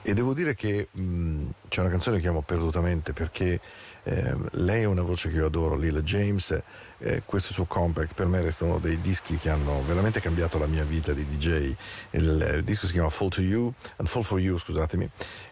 E 0.00 0.14
devo 0.14 0.32
dire 0.32 0.54
che 0.54 0.88
mh, 0.90 1.48
c'è 1.68 1.80
una 1.80 1.90
canzone 1.90 2.20
che 2.20 2.28
amo 2.28 2.40
perdutamente 2.40 3.12
perché 3.12 3.60
ehm, 4.02 4.48
lei 4.52 4.82
è 4.82 4.86
una 4.86 5.02
voce 5.02 5.28
che 5.28 5.36
io 5.36 5.46
adoro, 5.46 5.76
Lila 5.76 6.00
James, 6.00 6.58
eh, 6.98 7.22
questo 7.26 7.52
suo 7.52 7.66
compact 7.66 8.14
per 8.14 8.28
me 8.28 8.40
resta 8.40 8.64
uno 8.64 8.78
dei 8.78 8.98
dischi 9.02 9.36
che 9.36 9.50
hanno 9.50 9.82
veramente 9.84 10.18
cambiato 10.20 10.56
la 10.56 10.66
mia 10.66 10.84
vita 10.84 11.12
di 11.12 11.26
DJ. 11.26 11.74
Il, 12.12 12.52
il 12.56 12.64
disco 12.64 12.86
si 12.86 12.92
chiama 12.92 13.10
Fall 13.10 13.28
to 13.28 13.42
You, 13.42 13.70
and 13.96 14.08
Fall 14.08 14.22
for 14.22 14.40
You, 14.40 14.56
scusatemi, 14.56 15.08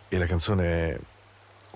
e 0.09 0.19
la 0.19 0.27
canzone 0.27 0.65
è 0.65 0.99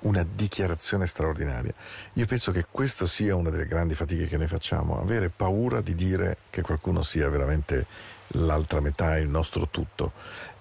una 0.02 0.24
dichiarazione 0.34 1.06
straordinaria. 1.06 1.72
Io 2.14 2.26
penso 2.26 2.52
che 2.52 2.66
questo 2.70 3.06
sia 3.06 3.34
una 3.34 3.50
delle 3.50 3.66
grandi 3.66 3.94
fatiche 3.94 4.26
che 4.26 4.36
noi 4.36 4.48
facciamo, 4.48 5.00
avere 5.00 5.30
paura 5.30 5.80
di 5.80 5.94
dire 5.94 6.38
che 6.50 6.62
qualcuno 6.62 7.02
sia 7.02 7.28
veramente 7.28 7.86
l'altra 8.32 8.80
metà, 8.80 9.16
il 9.16 9.28
nostro 9.28 9.68
tutto. 9.68 10.12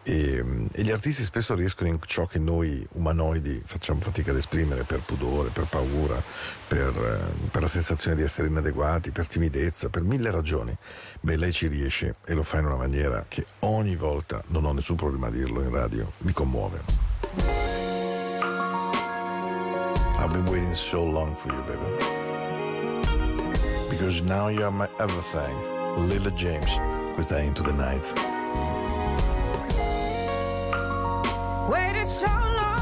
E, 0.03 0.41
e, 0.71 0.83
gli 0.83 0.91
artisti 0.91 1.21
spesso 1.23 1.53
riescono 1.53 1.89
in 1.89 1.99
ciò 2.05 2.25
che 2.25 2.39
noi 2.39 2.87
umanoidi 2.93 3.61
facciamo 3.65 3.99
fatica 3.99 4.31
ad 4.31 4.37
esprimere 4.37 4.83
per 4.83 4.99
pudore, 4.99 5.49
per 5.49 5.65
paura, 5.65 6.21
per, 6.65 6.95
eh, 6.95 7.49
per, 7.51 7.61
la 7.61 7.67
sensazione 7.67 8.15
di 8.15 8.21
essere 8.21 8.47
inadeguati, 8.47 9.11
per 9.11 9.27
timidezza, 9.27 9.89
per 9.89 10.03
mille 10.03 10.31
ragioni. 10.31 10.75
Beh, 11.19 11.35
lei 11.35 11.51
ci 11.51 11.67
riesce 11.67 12.15
e 12.25 12.33
lo 12.33 12.43
fa 12.43 12.59
in 12.59 12.67
una 12.67 12.77
maniera 12.77 13.25
che 13.27 13.45
ogni 13.59 13.97
volta, 13.97 14.41
non 14.47 14.63
ho 14.63 14.71
nessun 14.71 14.95
problema 14.95 15.27
a 15.27 15.31
dirlo 15.31 15.61
in 15.61 15.71
radio, 15.71 16.13
mi 16.19 16.31
commuove. 16.31 17.76
I've 20.19 20.33
been 20.33 20.45
waiting 20.45 20.73
so 20.73 21.03
long 21.03 21.35
for 21.35 21.49
you, 21.53 21.61
baby. 21.63 21.85
Because 23.89 24.23
now 24.23 24.47
you 24.47 24.63
are 24.63 24.71
my 24.71 24.89
everything. 24.99 25.55
Lila 26.09 26.31
James, 26.31 26.79
questa 27.13 27.37
è 27.37 27.41
Into 27.41 27.63
the 27.63 27.73
Night. 27.73 28.13
Waited 31.69 32.07
so 32.07 32.25
long. 32.25 32.76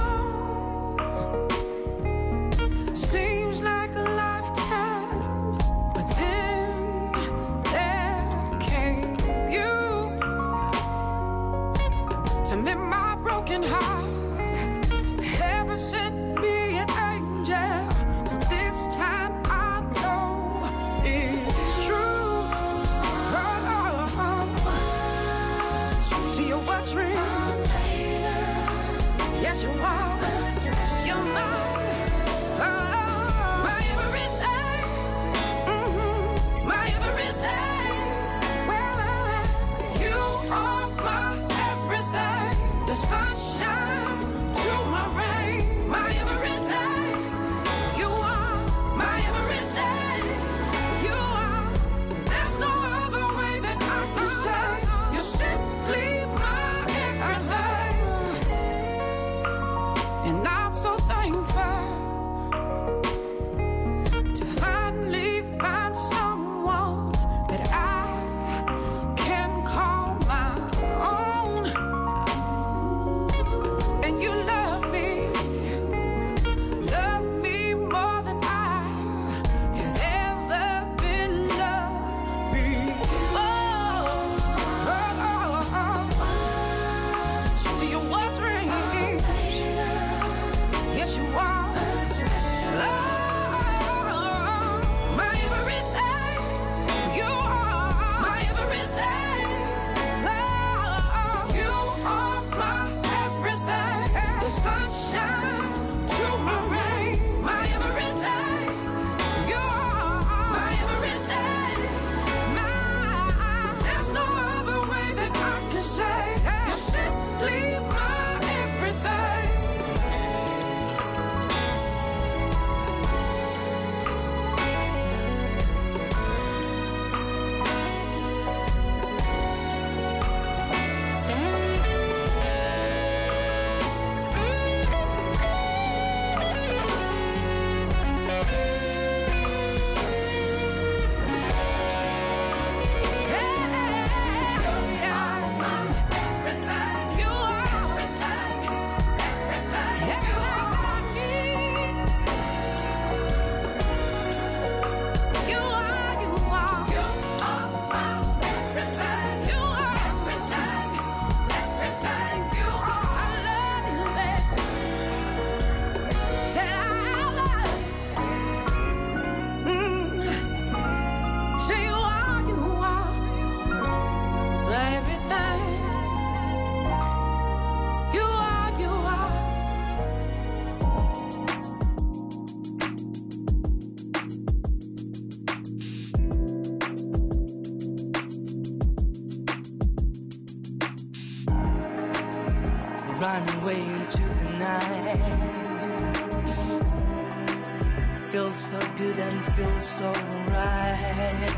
Feels 199.55 199.87
so 199.87 200.11
right. 200.51 201.55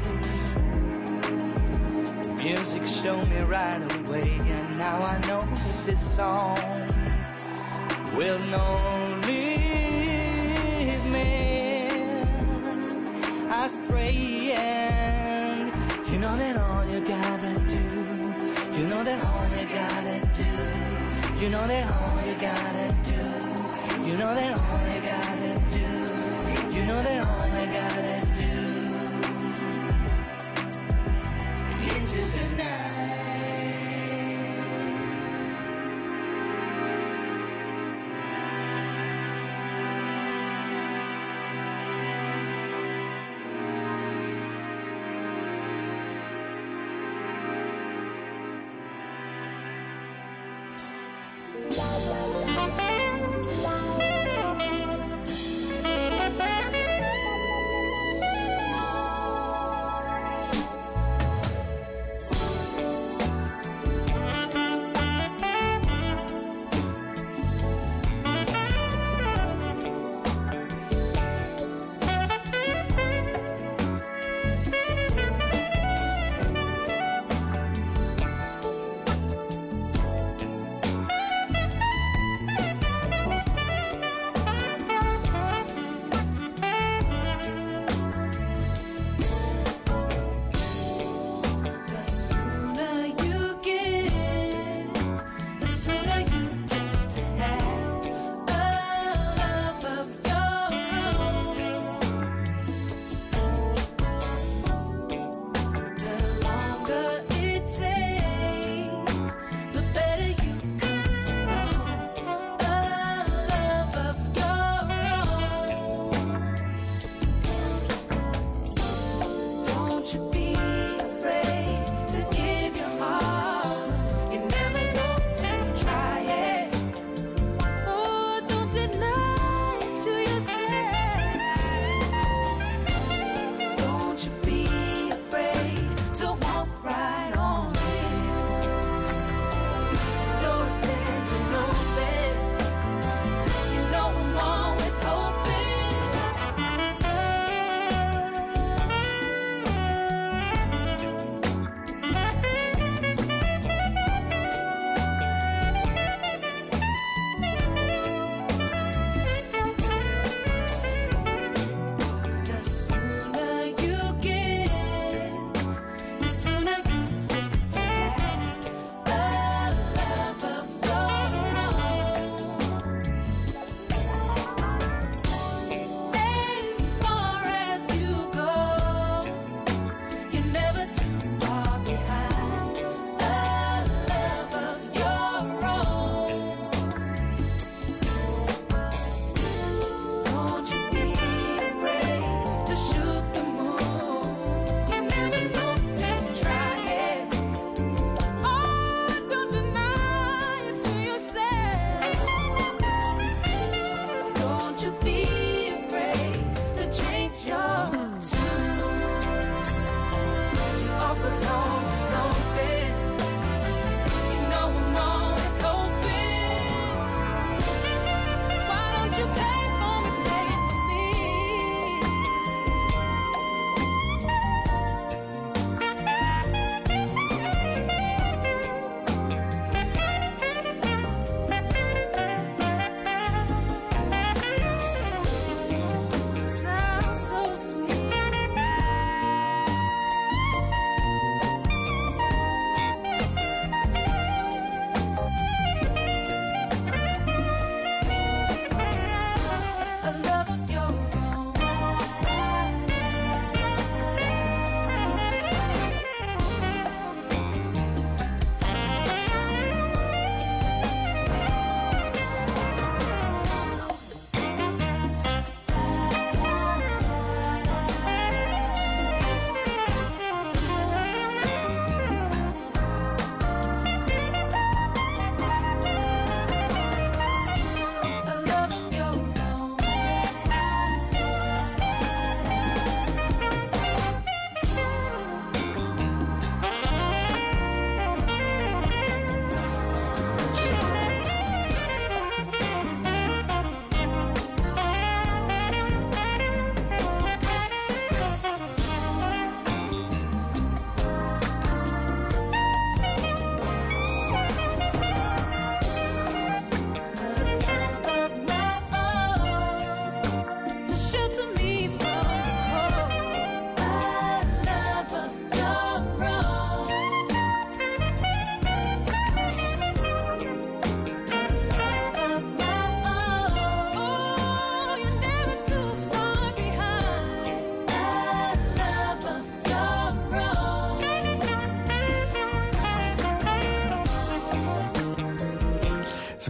Music 2.38 2.86
showed 2.86 3.28
me 3.28 3.40
right 3.42 3.82
away, 3.98 4.30
and 4.40 4.78
now 4.78 5.02
I 5.02 5.18
know 5.28 5.42
this 5.88 6.00
song 6.00 6.60
will 8.16 8.40
not 8.54 9.26
leave 9.26 11.04
me 11.12 11.98
astray. 13.64 14.54
And 14.56 15.74
you 16.12 16.20
know 16.20 16.36
that 16.38 16.56
all 16.66 16.86
you 16.94 17.00
gotta 17.02 17.54
do, 17.76 17.86
you 18.78 18.86
know 18.92 19.04
that 19.04 19.20
all 19.30 19.48
you 19.58 19.66
gotta 19.82 20.18
do. 20.42 20.52
You 21.42 21.50
know 21.50 21.66
that 21.68 21.86
all 21.98 22.20
you 22.28 22.36
gotta 22.50 22.88
do. 23.12 23.22
You 24.08 24.16
know 24.18 24.34
that 24.40 24.52
all 24.54 24.82
you 24.94 25.02
gotta 25.02 25.02
do. 25.02 25.07
You 25.07 25.07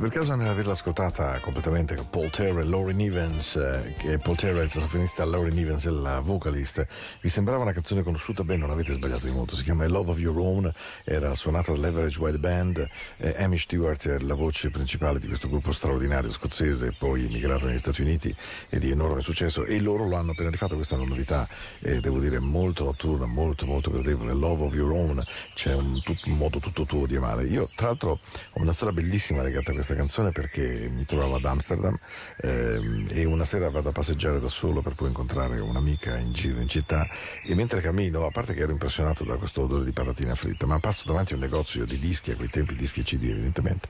per 0.07 0.19
caso 0.19 0.35
non 0.35 0.47
averla 0.47 0.71
ascoltata 0.71 1.37
completamente 1.39 1.93
Paul 2.09 2.29
Terrell, 2.29 2.69
Lauren 2.69 2.97
Evans, 3.01 3.57
eh, 3.57 3.93
che 3.97 4.17
Paul 4.17 4.37
Terrell, 4.37 4.63
il 4.63 4.69
sassofonista, 4.69 5.25
Lauren 5.25 5.57
Evans 5.57 5.85
è 5.85 5.89
la 5.89 6.21
vocalist, 6.21 6.87
vi 7.19 7.27
sembrava 7.27 7.63
una 7.63 7.73
canzone 7.73 8.03
conosciuta? 8.03 8.43
Beh, 8.43 8.55
non 8.55 8.69
avete 8.69 8.93
sbagliato 8.93 9.25
di 9.25 9.33
molto. 9.33 9.57
Si 9.57 9.65
chiama 9.65 9.85
Love 9.85 10.11
of 10.11 10.19
Your 10.19 10.37
Own, 10.37 10.71
era 11.03 11.35
suonata 11.35 11.73
dall'Average 11.73 12.19
Wild 12.19 12.39
Band. 12.39 12.87
Eh, 13.17 13.35
Amy 13.37 13.57
Stewart 13.57 14.07
è 14.07 14.17
la 14.19 14.33
voce 14.33 14.69
principale 14.69 15.19
di 15.19 15.27
questo 15.27 15.49
gruppo 15.49 15.73
straordinario 15.73 16.31
scozzese, 16.31 16.95
poi 16.97 17.25
immigrato 17.25 17.65
negli 17.65 17.77
Stati 17.77 18.01
Uniti 18.01 18.33
e 18.69 18.79
di 18.79 18.89
enorme 18.89 19.19
successo. 19.19 19.65
E 19.65 19.77
loro 19.81 20.07
lo 20.07 20.15
hanno 20.15 20.31
appena 20.31 20.49
rifatto, 20.49 20.75
questa 20.75 20.95
è 20.95 20.99
una 20.99 21.09
novità, 21.09 21.49
eh, 21.81 21.99
devo 21.99 22.19
dire, 22.19 22.39
molto 22.39 22.85
notturna, 22.85 23.25
molto, 23.25 23.65
molto 23.65 23.91
gradevole. 23.91 24.31
Love 24.31 24.63
of 24.63 24.73
Your 24.73 24.91
Own, 24.91 25.21
c'è 25.53 25.73
un, 25.73 26.01
tutto, 26.01 26.29
un 26.29 26.37
modo 26.37 26.59
tutto 26.59 26.85
tuo 26.85 27.05
di 27.05 27.17
amare. 27.17 27.43
Io, 27.43 27.69
tra 27.75 27.87
l'altro, 27.87 28.11
ho 28.51 28.61
una 28.61 28.71
storia 28.71 28.93
bellissima 28.93 29.41
legata 29.41 29.71
a 29.71 29.73
questa 29.73 29.95
canzone 29.97 30.31
perché 30.31 30.89
mi 30.93 31.03
trovavo 31.05 31.35
ad 31.35 31.45
Amsterdam 31.45 31.97
ehm, 32.41 33.07
e 33.09 33.25
una 33.25 33.43
sera 33.43 33.69
vado 33.69 33.89
a 33.89 33.91
passeggiare 33.91 34.39
da 34.39 34.47
solo 34.47 34.81
per 34.81 34.93
poi 34.93 35.07
incontrare 35.07 35.59
un'amica 35.59 36.17
in 36.17 36.31
giro 36.31 36.61
in 36.61 36.67
città 36.67 37.07
e 37.43 37.55
mentre 37.55 37.81
cammino, 37.81 38.25
a 38.25 38.31
parte 38.31 38.53
che 38.53 38.61
ero 38.61 38.71
impressionato 38.71 39.23
da 39.23 39.35
questo 39.35 39.63
odore 39.63 39.83
di 39.83 39.91
patatina 39.91 40.35
fritta, 40.35 40.65
ma 40.65 40.79
passo 40.79 41.03
davanti 41.05 41.33
a 41.33 41.35
un 41.35 41.41
negozio 41.41 41.85
di 41.85 41.97
dischi, 41.97 42.31
a 42.31 42.35
quei 42.35 42.49
tempi 42.49 42.75
dischi 42.75 43.01
e 43.01 43.03
CD 43.03 43.23
evidentemente, 43.23 43.87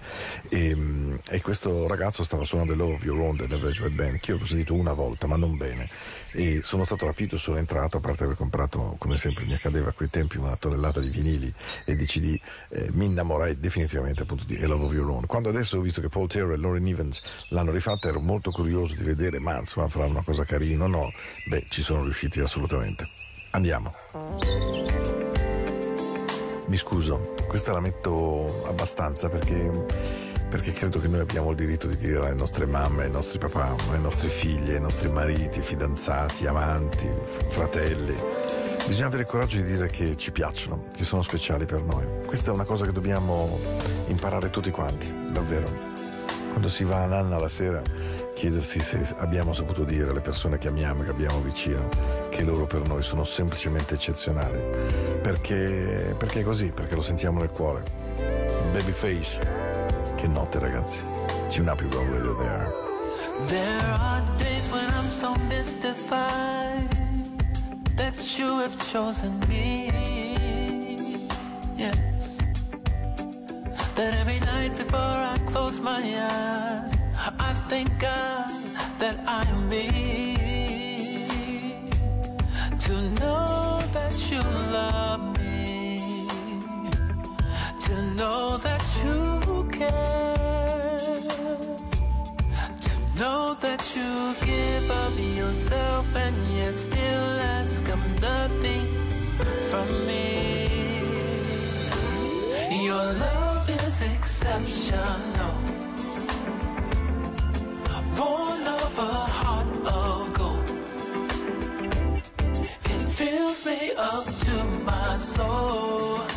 e, 0.50 0.70
ehm, 0.70 1.20
e 1.30 1.42
questo 1.42 1.88
ragazzo 1.88 2.24
stava 2.24 2.44
suonando 2.44 2.74
Love 2.74 3.06
Your 3.06 3.20
Own 3.20 3.36
dell'Average 3.36 3.84
White 3.84 3.96
Band, 3.96 4.20
che 4.20 4.32
io 4.32 4.36
avevo 4.36 4.46
sentito 4.46 4.74
una 4.74 4.94
volta, 4.94 5.28
ma 5.28 5.36
non 5.36 5.58
bene, 5.58 5.90
e 6.32 6.62
sono 6.64 6.86
stato 6.86 7.06
rapito, 7.06 7.38
sono 7.38 7.58
entrato, 7.58 7.98
a 7.98 8.00
parte 8.00 8.24
aver 8.24 8.36
comprato, 8.36 8.96
come 8.98 9.18
sempre 9.18 9.46
mi 9.46 9.54
accadeva 9.54 9.90
a 9.90 9.94
quei 9.94 10.10
tempi, 10.10 10.38
una 10.38 10.56
tonnellata 10.56 11.00
di 11.00 11.10
vinili 11.10 11.54
e 11.86 11.96
di 11.96 12.06
CD, 12.06 12.40
eh, 12.70 12.90
mi 12.94 13.06
innamorai 13.06 13.58
definitivamente 13.58 14.24
appunto 14.24 14.44
di 14.46 14.58
Love 14.60 14.96
Your 14.96 15.10
Own. 15.10 15.26
Quando 15.26 15.50
adesso 15.50 15.78
ho 15.78 15.82
visto 15.82 15.97
che 16.02 16.10
Paul 16.10 16.28
Terrell 16.28 16.54
e 16.54 16.58
Lauren 16.58 16.88
Evans 16.88 17.22
l'hanno 17.50 17.72
rifatta 17.72 18.08
ero 18.08 18.20
molto 18.20 18.52
curioso 18.52 18.96
di 18.96 19.04
vedere, 19.04 19.40
ma 19.40 19.60
insomma 19.60 19.88
farà 19.90 20.06
una 20.06 20.24
cosa 20.24 20.44
carina 20.44 20.86
o 20.86 20.88
no? 20.88 21.12
Beh, 21.46 21.66
ci 21.70 21.82
sono 21.82 22.04
riusciti 22.04 22.40
assolutamente. 22.40 23.10
Andiamo. 23.52 23.94
Mi 26.68 26.78
scuso, 26.78 27.34
questa 27.48 27.72
la 27.72 27.80
metto 27.80 28.68
abbastanza 28.68 29.30
perché 29.30 30.16
perché 30.50 30.72
credo 30.72 31.00
che 31.00 31.08
noi 31.10 31.20
abbiamo 31.20 31.50
il 31.50 31.58
diritto 31.58 31.88
di 31.88 31.98
dire 31.98 32.20
alle 32.20 32.34
nostre 32.34 32.66
mamme, 32.66 33.04
ai 33.04 33.12
nostri 33.12 33.38
papà, 33.38 33.76
ai 33.92 34.00
nostri 34.00 34.30
figli, 34.30 34.72
ai 34.72 34.80
nostri 34.80 35.10
mariti, 35.10 35.62
fidanzati, 35.62 36.48
amanti, 36.48 37.10
fratelli. 37.48 38.16
Bisogna 38.88 39.08
avere 39.08 39.24
il 39.24 39.28
coraggio 39.28 39.58
di 39.58 39.64
dire 39.64 39.88
che 39.88 40.16
ci 40.16 40.32
piacciono, 40.32 40.86
che 40.96 41.04
sono 41.04 41.22
speciali 41.22 41.66
per 41.66 41.82
noi. 41.82 42.06
Questa 42.26 42.52
è 42.52 42.54
una 42.54 42.64
cosa 42.64 42.86
che 42.86 42.94
dobbiamo 42.94 43.60
imparare 44.08 44.50
tutti 44.50 44.72
quanti, 44.72 45.14
davvero. 45.32 45.68
Quando 46.50 46.70
si 46.70 46.84
va 46.84 47.04
a 47.04 47.06
Nanna 47.06 47.38
la 47.38 47.50
sera, 47.50 47.82
chiedersi 48.34 48.82
se 48.82 49.14
abbiamo 49.18 49.54
saputo 49.54 49.84
dire 49.84 50.10
alle 50.10 50.22
persone 50.22 50.58
che 50.58 50.68
amiamo, 50.68 51.04
che 51.04 51.10
abbiamo 51.10 51.40
vicino, 51.40 51.88
che 52.30 52.44
loro 52.44 52.66
per 52.66 52.88
noi 52.88 53.04
sono 53.04 53.24
semplicemente 53.24 53.94
eccezionali. 53.94 54.60
Perché, 55.22 56.16
perché 56.18 56.40
è 56.40 56.44
così, 56.44 56.72
perché 56.72 56.96
lo 56.96 57.02
sentiamo 57.02 57.40
nel 57.40 57.52
cuore. 57.52 57.84
Babyface. 58.72 59.40
Che 60.16 60.28
notte 60.28 60.60
ragazzi. 60.60 61.04
Tune 61.48 61.70
up 61.70 61.80
your 61.82 61.96
own 61.96 62.12
radio 62.12 62.36
there. 62.38 62.68
There 63.48 63.94
are 64.00 64.24
days 64.38 64.68
when 64.72 64.90
I'm 64.94 65.12
so 65.12 65.36
mystified 65.48 66.90
that 67.96 68.16
you 68.38 68.60
have 68.62 68.76
chosen 68.92 69.40
me. 69.48 69.92
Yes. 71.78 72.17
That 73.98 74.14
every 74.20 74.40
night 74.42 74.78
before 74.78 75.00
I 75.34 75.40
close 75.48 75.80
my 75.80 75.98
eyes, 75.98 76.96
I 77.40 77.54
thank 77.66 78.00
God 78.00 78.48
that 79.00 79.18
I 79.26 79.42
am 79.42 79.68
me. 79.70 79.88
To 82.78 82.94
know 83.20 83.82
that 83.92 84.14
you 84.30 84.42
love 84.78 85.36
me, 85.40 86.28
to 87.86 87.96
know 88.20 88.58
that 88.58 88.84
you 89.04 89.68
care, 89.72 91.20
to 92.86 92.94
know 93.20 93.56
that 93.66 93.82
you 93.96 94.36
give 94.46 94.92
up 94.92 95.14
yourself 95.18 96.16
and 96.16 96.36
yet 96.56 96.76
still 96.76 97.30
ask 97.58 97.84
of 97.90 98.22
nothing 98.22 98.86
from 99.72 99.88
me. 100.06 100.26
Your 102.86 103.12
love 103.14 103.57
exceptional, 104.56 105.56
born 108.16 108.64
of 108.66 108.98
a 108.98 109.14
heart 109.38 109.68
of 109.86 110.34
gold. 110.34 110.70
It 112.86 113.04
fills 113.18 113.66
me 113.66 113.92
up 113.98 114.26
to 114.26 114.64
my 114.86 115.16
soul. 115.16 116.37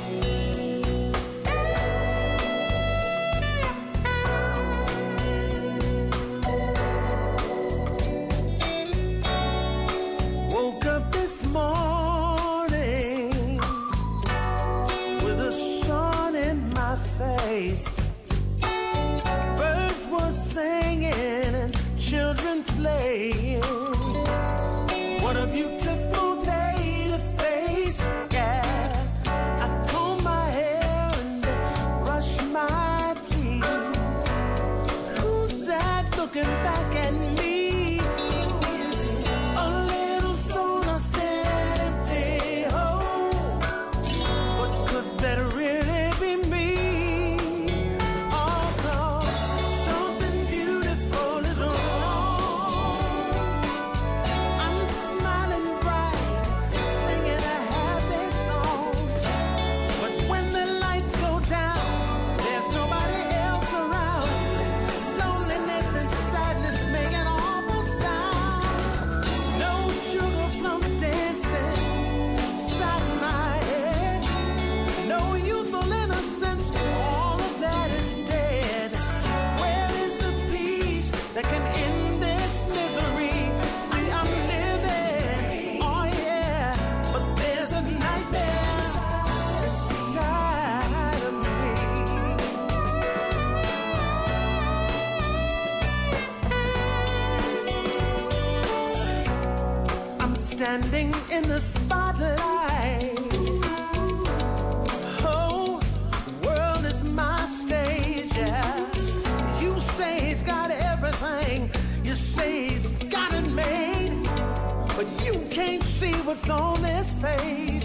what's 116.31 116.49
on 116.49 116.81
this 116.81 117.13
page. 117.15 117.83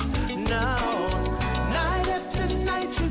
Now, 0.49 0.79
night 1.73 2.07
after 2.07 2.47
night, 2.65 3.01
you 3.01 3.11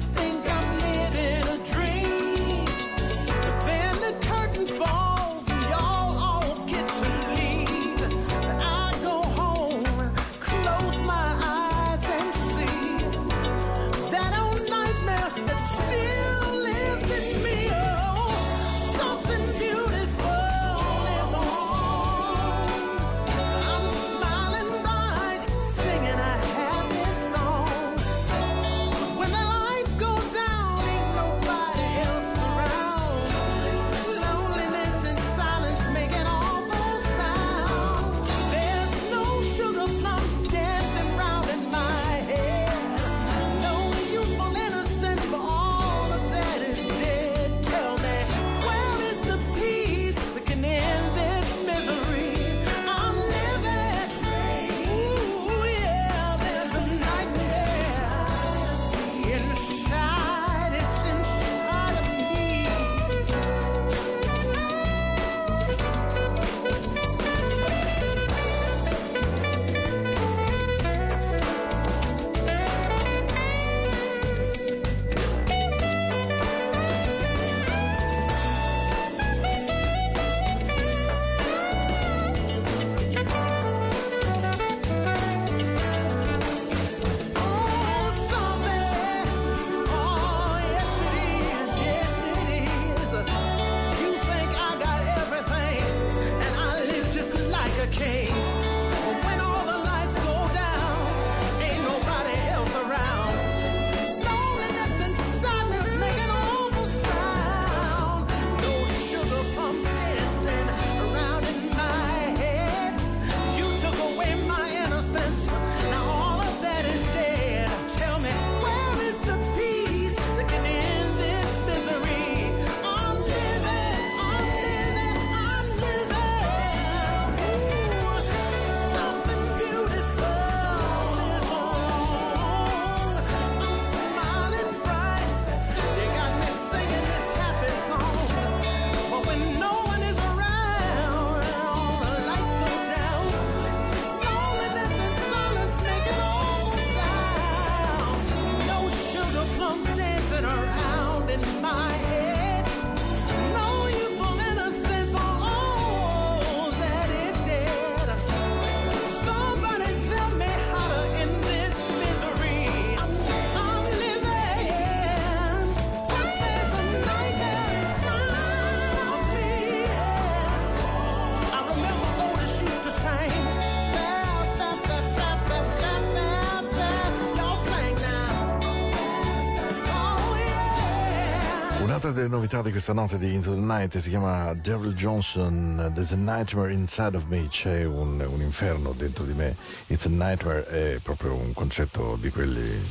novità 182.45 182.61
di 182.61 182.69
questa 182.69 182.93
notte 182.93 183.17
di 183.17 183.33
Into 183.33 183.55
the 183.55 183.59
Night 183.59 183.97
si 183.97 184.09
chiama 184.09 184.53
Daryl 184.53 184.93
Johnson, 184.93 185.89
There's 185.95 186.11
a 186.11 186.15
Nightmare 186.15 186.71
Inside 186.71 187.15
of 187.15 187.25
Me, 187.25 187.47
c'è 187.47 187.85
un, 187.85 188.19
un 188.19 188.39
inferno 188.39 188.93
dentro 188.95 189.23
di 189.23 189.33
me. 189.33 189.55
It's 189.87 190.05
a 190.05 190.09
Nightmare 190.09 190.67
è 190.67 190.99
proprio 191.01 191.33
un 191.33 191.53
concetto 191.53 192.19
di 192.21 192.29
quelli 192.29 192.83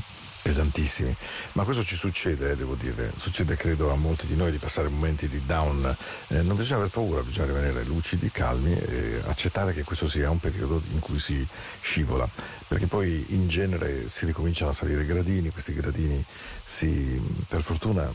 pesantissimi, 0.42 1.14
ma 1.52 1.62
questo 1.62 1.84
ci 1.84 1.94
succede, 1.94 2.50
eh, 2.50 2.56
devo 2.56 2.74
dire, 2.74 3.12
succede 3.16 3.54
credo 3.54 3.92
a 3.92 3.96
molti 3.96 4.26
di 4.26 4.34
noi 4.34 4.50
di 4.50 4.58
passare 4.58 4.88
momenti 4.88 5.28
di 5.28 5.40
down, 5.46 5.96
eh, 6.28 6.42
non 6.42 6.56
bisogna 6.56 6.80
aver 6.80 6.90
paura, 6.90 7.22
bisogna 7.22 7.46
rimanere 7.46 7.84
lucidi, 7.84 8.30
calmi 8.30 8.72
e 8.72 9.20
accettare 9.26 9.72
che 9.72 9.84
questo 9.84 10.08
sia 10.08 10.30
un 10.30 10.40
periodo 10.40 10.82
in 10.92 10.98
cui 10.98 11.20
si 11.20 11.46
scivola, 11.80 12.28
perché 12.66 12.86
poi 12.86 13.24
in 13.28 13.46
genere 13.46 14.08
si 14.08 14.26
ricominciano 14.26 14.70
a 14.70 14.74
salire 14.74 15.06
gradini, 15.06 15.50
questi 15.50 15.72
gradini 15.72 16.22
si, 16.64 17.22
per 17.48 17.62
fortuna 17.62 18.12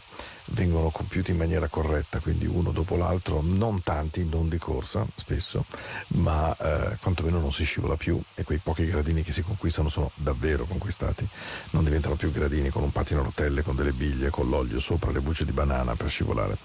vengono 0.52 0.90
compiuti 0.90 1.32
in 1.32 1.38
maniera 1.38 1.68
corretta, 1.68 2.20
quindi 2.20 2.46
uno 2.46 2.72
dopo 2.72 2.96
l'altro, 2.96 3.42
non 3.44 3.82
tanti, 3.84 4.28
non 4.28 4.50
di 4.50 4.58
corsa 4.58 5.06
spesso, 5.16 5.66
ma 6.10 6.56
eh, 6.58 6.98
quantomeno 7.02 7.40
non 7.40 7.52
si 7.52 7.64
scivola 7.64 7.96
più 7.96 8.20
e 8.36 8.44
quei 8.44 8.60
pochi 8.60 8.86
gradini 8.86 9.24
che 9.24 9.32
si 9.32 9.42
conquistano 9.42 9.90
sono 9.90 10.12
davvero 10.16 10.66
conquistati, 10.66 11.28
non 11.72 11.84
diventano 11.84 12.16
più 12.16 12.32
gradini 12.32 12.70
con 12.70 12.84
un 12.84 12.92
pattino 12.92 13.22
a 13.22 13.24
rotelle, 13.24 13.64
con 13.64 13.76
delle 13.76 13.92
biglie, 13.92 14.30
con 14.30 14.50
l'olio 14.50 14.80
sopra 14.80 15.12
le 15.12 15.22
bucce 15.22 15.46
di 15.46 15.52
banana 15.52 15.96
per 15.96 16.10
scivolare. 16.10 16.58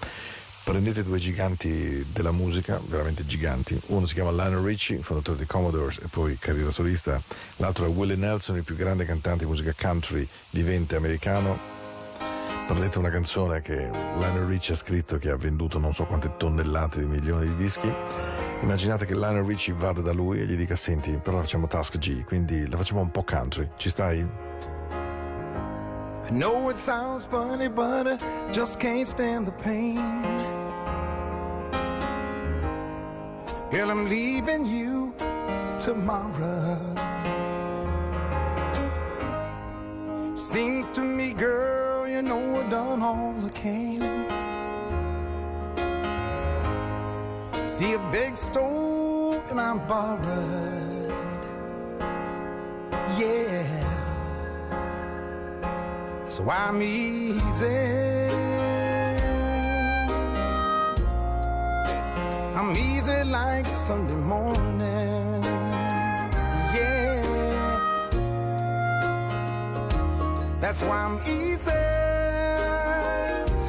Prendete 0.63 1.03
due 1.03 1.19
giganti 1.19 2.03
della 2.11 2.31
musica, 2.31 2.81
veramente 2.87 3.23
giganti. 3.23 3.79
Uno 3.87 4.07
si 4.07 4.15
chiama 4.15 4.31
Lionel 4.31 4.63
Richie, 4.63 4.99
fondatore 5.03 5.37
di 5.37 5.45
Commodores 5.45 5.99
e 5.99 6.07
poi 6.07 6.39
carriera 6.39 6.71
solista. 6.71 7.21
L'altro 7.57 7.85
è 7.85 7.89
Willie 7.89 8.15
Nelson, 8.15 8.55
il 8.55 8.63
più 8.63 8.75
grande 8.75 9.05
cantante 9.05 9.43
di 9.43 9.49
musica 9.51 9.75
country 9.77 10.27
vivente 10.49 10.95
americano 10.95 11.74
Prendete 12.67 12.97
una 12.97 13.09
canzone 13.09 13.61
che 13.61 13.89
Lionel 14.17 14.45
Richie 14.45 14.73
ha 14.73 14.77
scritto 14.77 15.17
che 15.17 15.29
ha 15.29 15.35
venduto 15.35 15.77
non 15.77 15.93
so 15.93 16.05
quante 16.05 16.35
tonnellate 16.35 16.99
di 16.99 17.05
milioni 17.05 17.47
di 17.47 17.55
dischi. 17.55 17.91
Immaginate 18.61 19.05
che 19.05 19.13
Lionel 19.13 19.43
Richie 19.43 19.75
vada 19.75 20.01
da 20.01 20.11
lui 20.11 20.41
e 20.41 20.45
gli 20.45 20.55
dica 20.55 20.75
senti, 20.75 21.15
però 21.17 21.37
la 21.37 21.43
facciamo 21.43 21.67
Task 21.67 21.99
G, 21.99 22.23
quindi 22.23 22.67
la 22.67 22.77
facciamo 22.77 23.01
un 23.01 23.11
po' 23.11 23.23
country. 23.23 23.69
Ci 23.77 23.89
stai? 23.89 24.17
I 26.27 26.31
know 26.31 26.71
it 26.71 26.77
sounds 26.77 27.23
funny, 27.25 27.69
but 27.69 28.07
I 28.07 28.17
just 28.51 28.79
can't 28.79 29.05
stand 29.05 29.45
the 29.45 29.53
pain. 29.63 30.23
Girl, 33.69 33.91
I'm 33.91 34.07
leaving 34.07 34.65
you 34.65 35.13
tomorrow. 35.77 36.79
Seems 40.33 40.89
to 40.91 41.01
me, 41.01 41.33
girl, 41.33 41.84
you 42.15 42.21
know 42.21 42.61
I've 42.61 42.69
done 42.69 43.01
all 43.01 43.35
I 43.45 43.49
can. 43.49 43.99
See 47.67 47.91
a 47.91 47.99
big 48.09 48.37
stove 48.37 49.43
and 49.49 49.59
I'm 49.59 49.79
borrowed. 49.85 51.43
Yeah. 53.19 53.65
So 56.23 56.49
I'm 56.49 56.81
easy. 56.81 58.29
I'm 62.57 62.71
easy 62.77 63.23
like 63.25 63.65
Sunday 63.65 64.21
morning. 64.33 65.43
Yeah. 66.77 67.23
That's 70.61 70.81
why 70.83 70.97
I'm 71.07 71.19
easy. 71.27 71.94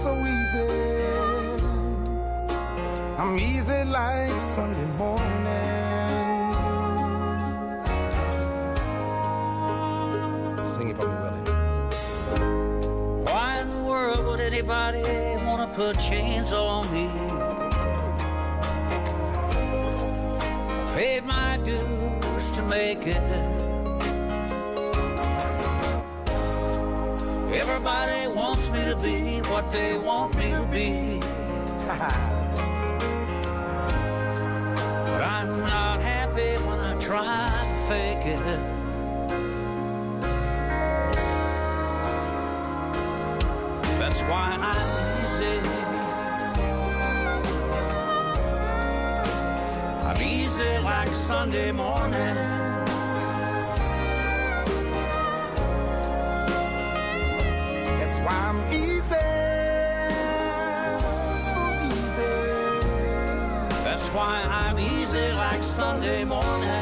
So 0.06 0.14
easy. 0.24 0.68
I'm 3.18 3.36
easy 3.36 3.82
like 3.86 4.38
Sunday 4.38 4.86
morning. 4.96 5.24
Sing 10.64 10.90
it 10.90 10.96
for 10.96 11.08
me, 11.08 11.16
Willie. 11.22 11.50
Why 13.24 13.58
in 13.62 13.70
the 13.70 13.78
world 13.78 14.24
would 14.26 14.38
anybody 14.38 15.02
want 15.44 15.60
to 15.62 15.68
put 15.74 15.98
chains 15.98 16.52
on 16.52 16.86
me? 16.92 17.10
Paid 20.94 21.24
my 21.24 21.56
dues 21.64 22.52
to 22.52 22.62
make 22.62 23.08
it. 23.08 23.65
Everybody 27.68 28.28
wants 28.28 28.68
me 28.70 28.84
to 28.84 28.94
be 28.94 29.40
what 29.50 29.72
they 29.72 29.98
want 29.98 30.36
me 30.36 30.50
to 30.50 30.64
be. 30.70 31.20
But 35.16 35.26
I'm 35.26 35.60
not 35.60 36.00
happy 36.00 36.62
when 36.64 36.78
I 36.78 36.96
try 36.98 37.24
to 37.24 37.88
fake 37.88 38.26
it. 38.26 38.38
That's 43.98 44.20
why 44.22 44.58
I'm 44.60 44.88
easy. 45.24 45.58
I'm 50.06 50.22
easy 50.22 50.78
like 50.84 51.08
Sunday 51.08 51.72
morning. 51.72 52.65
Like 65.56 65.64
Sunday 65.64 66.24
morning. 66.24 66.75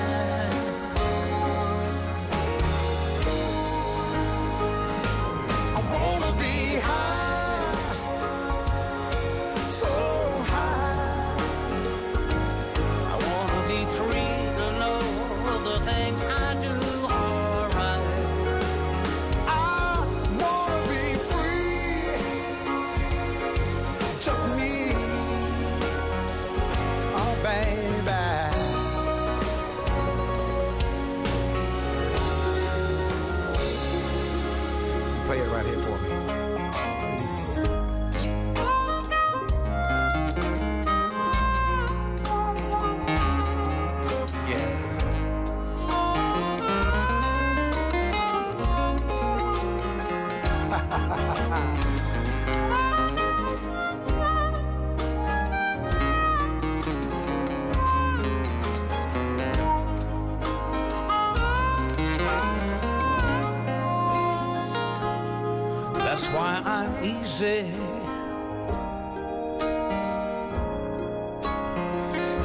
Easy. 67.05 67.70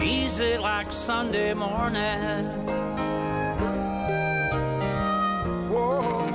Easy 0.01 0.57
like 0.57 0.91
Sunday 0.91 1.53
morning. 1.53 2.45
Whoa. 5.71 6.31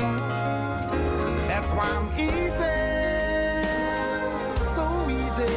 That's 1.48 1.70
why 1.72 1.86
I'm 1.98 2.08
easy, 2.12 2.80
so 4.74 4.84
easy. 5.10 5.54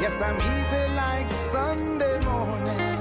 Yes, 0.00 0.22
I'm 0.22 0.36
easy 0.36 0.94
like 0.94 1.28
Sunday 1.28 2.18
morning. 2.24 2.99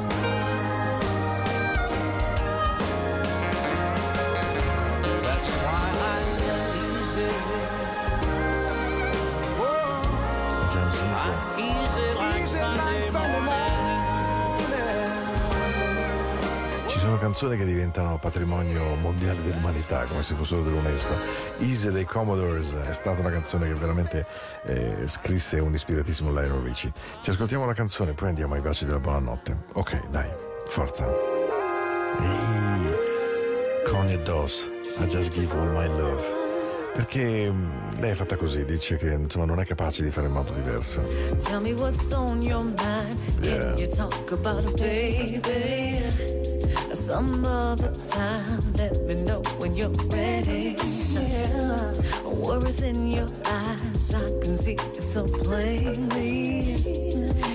Easy. 11.57 11.79
Easy 11.89 12.13
like 12.17 12.47
Sunday 12.47 13.09
morning. 13.11 13.57
Ci 16.87 16.97
sono 16.97 17.17
canzoni 17.17 17.57
che 17.57 17.65
diventano 17.65 18.17
patrimonio 18.17 18.95
mondiale 18.95 19.41
dell'umanità, 19.41 20.03
come 20.05 20.21
se 20.23 20.33
fossero 20.35 20.61
dell'UNESCO. 20.63 21.13
Easy 21.59 21.91
dei 21.91 22.05
Commodores 22.05 22.73
è 22.73 22.93
stata 22.93 23.19
una 23.21 23.29
canzone 23.29 23.67
che 23.67 23.73
veramente 23.73 24.25
eh, 24.65 25.07
scrisse 25.07 25.59
un 25.59 25.73
ispiratissimo 25.73 26.31
Lionel 26.31 26.61
Richie. 26.61 26.91
Ci 27.21 27.29
ascoltiamo 27.29 27.65
la 27.65 27.73
canzone, 27.73 28.13
poi 28.13 28.29
andiamo 28.29 28.55
ai 28.55 28.61
baci 28.61 28.85
della 28.85 28.99
buonanotte. 28.99 29.57
Ok, 29.73 30.07
dai, 30.09 30.29
forza. 30.67 31.07
Ehi, 32.19 32.95
Connie 33.85 34.21
Doss, 34.23 34.69
I 34.99 35.05
just 35.05 35.31
give 35.33 35.53
all 35.53 35.67
my 35.67 35.87
love. 35.87 36.38
Perché 36.93 37.51
mm, 37.51 37.69
lei 37.99 38.11
è 38.11 38.15
fatta 38.15 38.35
così, 38.35 38.65
dice 38.65 38.97
che 38.97 39.11
insomma, 39.13 39.45
non 39.45 39.59
è 39.59 39.65
capace 39.65 40.03
di 40.03 40.11
fare 40.11 40.27
in 40.27 40.33
modo 40.33 40.51
diverso. 40.53 41.01
Tell 41.43 41.61
me 41.61 41.73
what's 41.73 42.11
on 42.11 42.41
your 42.41 42.63
mind. 42.63 43.17
Yeah. 43.41 43.73
Can 43.73 43.77
you 43.77 43.87
talk 43.87 44.31
about 44.31 44.63
it, 44.63 44.75
baby? 44.79 45.99
Some 46.93 47.45
other 47.45 47.91
time, 48.09 48.59
let 48.75 48.99
me 49.05 49.15
know 49.23 49.41
when 49.57 49.75
you're 49.75 49.91
ready. 50.09 50.75
Yeah. 51.11 51.93
Worries 52.25 52.81
in 52.81 53.07
your 53.07 53.27
eyes, 53.45 54.13
I 54.13 54.27
can 54.41 54.57
see 54.57 54.73
it 54.73 55.03
so 55.03 55.25
plainly. 55.25 56.75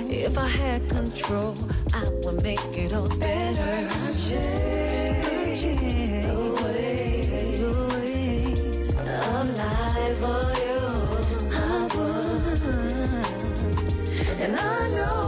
If 0.08 0.38
I 0.38 0.48
had 0.48 0.88
control, 0.88 1.54
I 1.92 2.04
would 2.22 2.42
make 2.42 2.60
it 2.76 2.92
all 2.92 3.08
better. 3.18 3.88
I'd 3.90 4.16
change 4.16 5.62
the 6.26 6.34
way, 6.62 6.73
for 10.24 10.44
you. 10.64 10.80
I 11.52 11.86
would. 11.94 12.60
And 14.44 14.56
I 14.56 14.90
know 14.96 15.23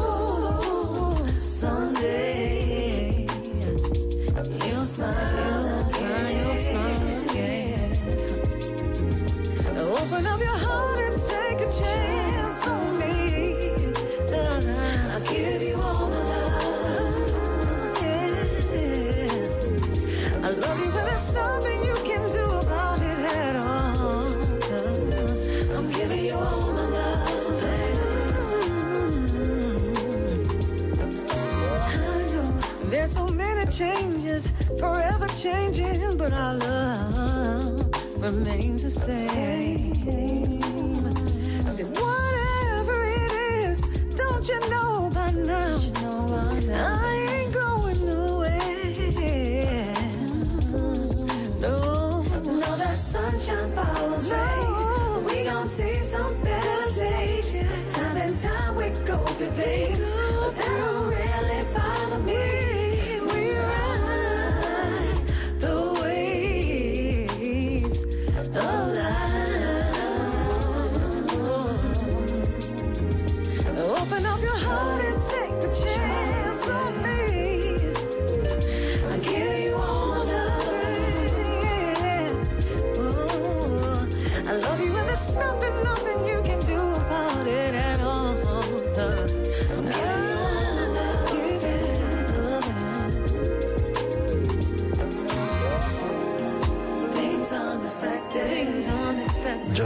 changes, 33.77 34.49
forever 34.79 35.27
changing, 35.29 36.17
but 36.17 36.33
our 36.33 36.55
love 36.55 38.23
remains 38.23 38.83
the 38.83 38.91
same. 38.91 40.76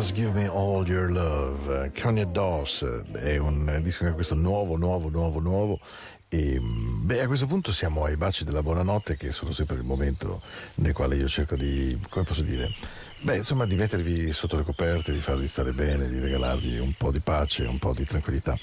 Just 0.01 0.14
Give 0.14 0.32
Me 0.32 0.46
All 0.46 0.86
Your 0.86 1.11
Love, 1.11 1.84
eh, 1.84 1.90
Kanye 1.92 2.30
Doss 2.30 2.86
è 3.12 3.36
un 3.36 3.68
eh, 3.68 3.82
disco 3.82 4.05
che 4.05 4.12
è 4.12 4.14
questo 4.14 4.34
nuovo, 4.34 4.78
nuovo, 4.78 5.11
nuovo, 5.11 5.40
nuovo. 5.40 5.78
E 6.26 6.59
mm, 6.59 7.05
beh, 7.05 7.20
a 7.20 7.26
questo 7.26 7.44
punto 7.46 7.70
siamo 7.70 8.05
ai 8.05 8.16
baci 8.16 8.44
della 8.44 8.62
buonanotte, 8.62 9.18
che 9.18 9.30
sono 9.30 9.53
sempre 9.53 9.76
il 9.76 9.82
momento 9.82 10.40
nel 10.76 10.94
quale 10.94 11.16
io 11.16 11.28
cerco 11.28 11.55
di, 11.55 12.01
come 12.09 12.24
posso 12.24 12.40
dire, 12.40 12.72
beh, 13.20 13.36
insomma, 13.36 13.66
di 13.66 13.76
mettervi 13.76 14.32
sotto 14.32 14.57
le 14.57 14.62
coperte, 14.62 15.12
di 15.12 15.20
farvi 15.20 15.46
stare 15.46 15.74
bene, 15.74 16.09
di 16.09 16.18
regalarvi 16.18 16.78
un 16.78 16.94
po' 16.94 17.11
di 17.11 17.20
pace, 17.20 17.64
un 17.64 17.78
po' 17.78 17.92
di 17.92 18.07
tranquillità. 18.07 18.57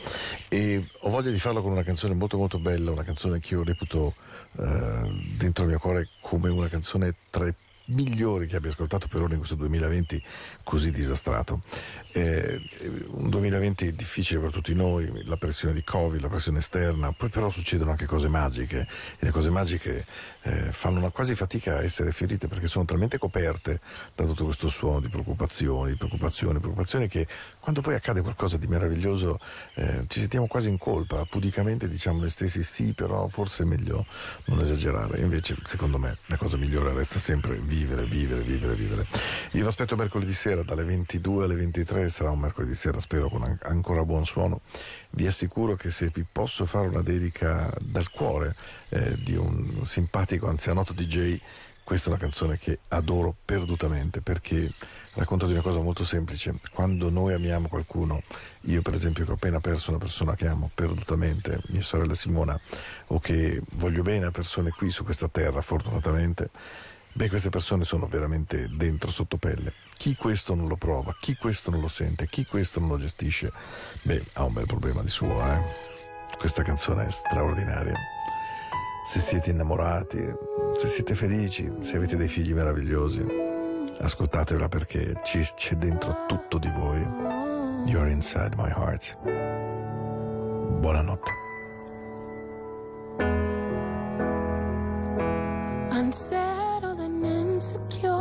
E 0.47 0.87
ho 1.01 1.09
voglia 1.09 1.29
di 1.29 1.37
farlo 1.37 1.61
con 1.61 1.71
una 1.71 1.83
canzone 1.83 2.15
molto, 2.15 2.37
molto 2.37 2.57
bella, 2.57 2.89
una 2.89 3.03
canzone 3.03 3.39
che 3.39 3.53
io 3.53 3.63
reputo 3.63 4.15
eh, 4.57 5.35
dentro 5.37 5.65
il 5.65 5.69
mio 5.69 5.77
cuore 5.77 6.09
come 6.19 6.49
una 6.49 6.67
canzone 6.67 7.13
tra 7.29 7.47
i 7.47 7.53
migliori 7.87 8.47
che 8.47 8.55
abbia 8.55 8.71
ascoltato 8.71 9.07
per 9.07 9.21
ora 9.21 9.31
in 9.31 9.37
questo 9.37 9.55
2020 9.55 10.21
così 10.63 10.91
disastrato. 10.91 11.61
Eh, 12.11 12.61
un 13.09 13.29
2020 13.29 13.93
difficile 13.93 14.39
per 14.39 14.51
tutti 14.51 14.73
noi, 14.73 15.23
la 15.25 15.37
pressione 15.37 15.73
di 15.73 15.83
Covid, 15.83 16.21
la 16.21 16.27
pressione 16.27 16.59
esterna, 16.59 17.11
poi 17.11 17.29
però 17.29 17.49
succedono 17.49 17.91
anche 17.91 18.05
cose 18.05 18.27
magiche 18.27 18.87
e 19.19 19.25
le 19.25 19.31
cose 19.31 19.49
magiche 19.49 20.05
eh, 20.43 20.71
fanno 20.71 20.99
una 20.99 21.09
quasi 21.11 21.35
fatica 21.35 21.77
a 21.77 21.83
essere 21.83 22.11
fiorite 22.11 22.47
perché 22.47 22.67
sono 22.67 22.85
talmente 22.85 23.17
coperte 23.17 23.79
da 24.15 24.25
tutto 24.25 24.45
questo 24.45 24.69
suono 24.69 24.99
di 24.99 25.09
preoccupazioni, 25.09 25.95
preoccupazioni, 25.95 26.59
preoccupazioni 26.59 27.07
che 27.07 27.27
quando 27.67 27.83
poi 27.83 27.95
accade 27.95 28.21
qualcosa 28.21 28.55
di 28.55 28.65
meraviglioso 28.65 29.39
eh, 29.73 30.05
ci 30.07 30.21
sentiamo 30.21 30.47
quasi 30.47 30.69
in 30.69 30.77
colpa, 30.77 31.25
pudicamente 31.25 31.89
diciamo 31.89 32.21
noi 32.21 32.29
stessi 32.29 32.63
sì, 32.63 32.93
però 32.93 33.27
forse 33.27 33.63
è 33.63 33.65
meglio 33.65 34.05
non 34.45 34.61
esagerare. 34.61 35.19
Invece, 35.19 35.57
secondo 35.63 35.97
me, 35.97 36.17
la 36.27 36.37
cosa 36.37 36.55
migliore 36.55 36.93
resta 36.93 37.19
sempre 37.19 37.57
vivere, 37.57 38.05
vivere, 38.05 38.41
vivere, 38.41 38.73
vivere. 38.73 39.05
Io 39.51 39.63
vi 39.63 39.67
aspetto 39.67 39.97
mercoledì 39.97 40.31
sera 40.31 40.63
dalle 40.63 40.85
22 40.85 41.43
alle 41.43 41.55
23, 41.57 42.07
sarà 42.07 42.29
un 42.29 42.39
mercoledì 42.39 42.73
sera, 42.73 43.01
spero 43.01 43.27
con 43.27 43.43
an- 43.43 43.59
ancora 43.63 44.05
buon 44.05 44.23
suono. 44.23 44.61
Vi 45.09 45.27
assicuro 45.27 45.75
che 45.75 45.89
se 45.89 46.09
vi 46.13 46.25
posso 46.31 46.65
fare 46.65 46.87
una 46.87 47.01
dedica 47.01 47.69
dal 47.81 48.09
cuore 48.11 48.55
eh, 48.87 49.17
di 49.21 49.35
un 49.35 49.85
simpatico 49.85 50.47
anzianotto 50.47 50.93
DJ, 50.93 51.37
questa 51.87 52.07
è 52.07 52.11
una 52.11 52.19
canzone 52.19 52.57
che 52.57 52.79
adoro 52.89 53.33
perdutamente 53.45 54.19
perché 54.19 54.73
racconta 55.13 55.45
di 55.45 55.53
una 55.53 55.61
cosa 55.61 55.79
molto 55.79 56.03
semplice. 56.03 56.59
Quando 56.69 57.09
noi 57.09 57.33
amiamo 57.33 57.69
qualcuno, 57.69 58.23
io 58.63 58.81
per 58.81 58.93
esempio 58.93 59.23
che 59.23 59.31
ho 59.31 59.35
appena 59.35 59.61
perso 59.61 59.91
una 59.91 59.97
persona 59.97 60.35
che 60.35 60.47
amo 60.47 60.69
perdutamente, 60.75 61.61
mia 61.67 61.81
sorella 61.81 62.13
Simona, 62.13 62.59
o 63.07 63.19
che 63.19 63.61
voglio 63.75 64.01
bene 64.01 64.25
a 64.25 64.31
persone 64.31 64.71
qui 64.71 64.91
su 64.91 65.05
questa 65.05 65.29
terra, 65.29 65.61
fortunatamente, 65.61 66.49
beh, 67.13 67.29
queste 67.29 67.47
persone 67.47 67.85
sono 67.85 68.05
veramente 68.07 68.67
dentro 68.69 69.09
sotto 69.09 69.37
pelle. 69.37 69.71
Chi 69.95 70.13
questo 70.13 70.55
non 70.55 70.67
lo 70.67 70.75
prova, 70.75 71.15
chi 71.17 71.35
questo 71.35 71.71
non 71.71 71.79
lo 71.79 71.87
sente, 71.87 72.27
chi 72.27 72.45
questo 72.45 72.81
non 72.81 72.89
lo 72.89 72.97
gestisce, 72.97 73.49
beh, 74.01 74.25
ha 74.33 74.43
un 74.43 74.51
bel 74.51 74.65
problema 74.65 75.01
di 75.01 75.09
suo, 75.09 75.41
eh. 75.41 75.85
Questa 76.37 76.63
canzone 76.63 77.07
è 77.07 77.11
straordinaria. 77.11 78.16
Se 79.07 79.21
siete 79.21 79.51
innamorati, 79.51 80.19
se 80.75 80.87
siete 80.89 81.15
felici, 81.15 81.71
se 81.79 81.95
avete 81.95 82.17
dei 82.17 82.27
figli 82.27 82.53
meravigliosi, 82.53 83.25
ascoltatela 84.01 84.67
perché 84.67 85.21
c'è 85.23 85.75
dentro 85.75 86.25
tutto 86.27 86.57
di 86.57 86.69
voi. 86.75 86.99
You're 87.85 88.09
inside 88.09 88.57
my 88.57 88.69
heart. 88.69 89.17
Buonanotte. 90.81 91.31
unsettled 95.89 96.99
and 96.99 97.25
insecure, 97.25 98.11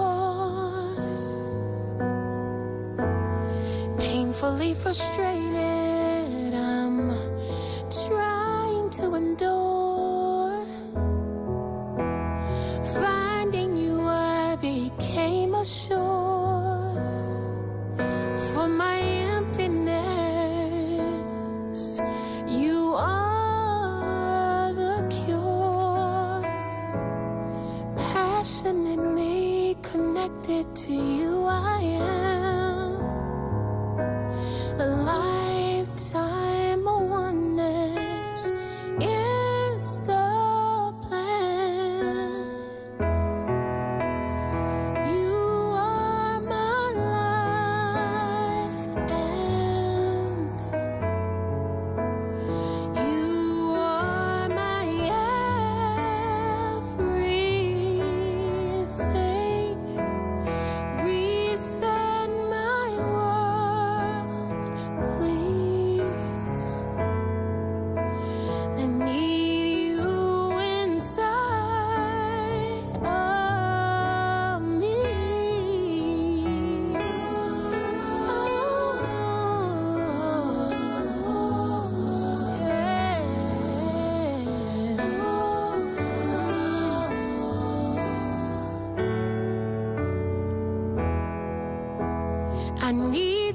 painfully 3.96 4.72
frustrated. 4.72 6.54
I'm 6.54 7.12
trying 7.90 8.88
to 8.90 9.14
endure. 9.16 9.85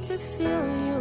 to 0.01 0.17
feel 0.17 0.87
you. 0.87 1.00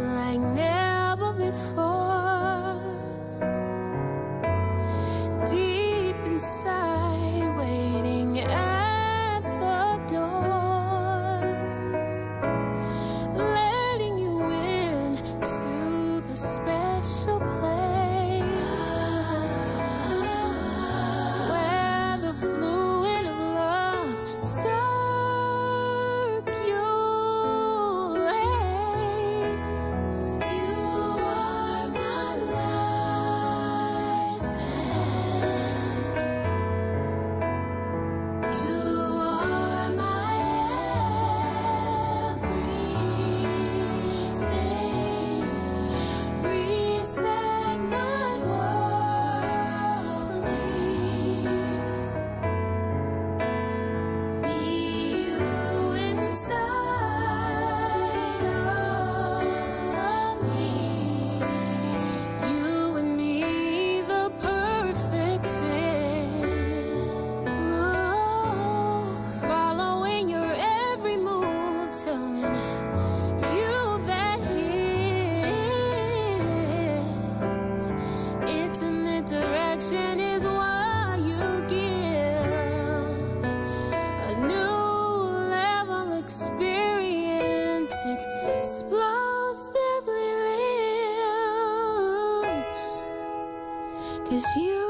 Cause 94.31 94.55
you 94.55 94.80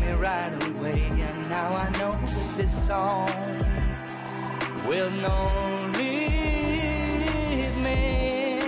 me 0.00 0.12
right 0.12 0.52
away, 0.68 1.02
and 1.10 1.48
now 1.48 1.74
I 1.74 1.88
know 1.98 2.12
that 2.12 2.54
this 2.56 2.86
song 2.86 3.28
will 4.86 5.10
not 5.10 5.96
leave 5.98 7.76
me 7.86 8.58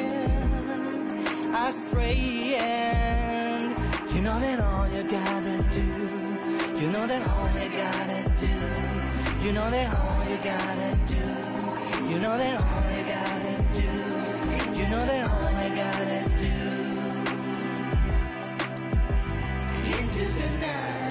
astray. 1.67 2.57
And 2.59 3.71
you 4.15 4.21
know 4.23 4.39
that 4.45 4.59
all 4.61 4.89
you 4.95 5.03
gotta 5.05 5.57
do, 5.71 5.87
you 6.81 6.91
know 6.91 7.07
that 7.07 7.23
all 7.33 7.51
you 7.61 7.69
gotta 7.85 8.23
do, 8.37 8.55
you 9.45 9.53
know 9.53 9.69
that 9.71 9.89
all 10.01 10.23
you 10.31 10.39
gotta 10.53 10.91
do, 11.07 11.25
you 12.11 12.19
know 12.21 12.37
that 12.43 12.55
all 12.65 12.87
you 12.97 13.05
gotta 13.17 13.55
do, 13.79 13.91
you 14.79 14.87
know 14.93 15.05
that 15.11 15.23
all 15.31 15.51
you 15.63 15.71
gotta 15.77 16.21
do. 16.39 16.55
into 19.99 20.25
the 20.25 20.67
night. 20.67 21.06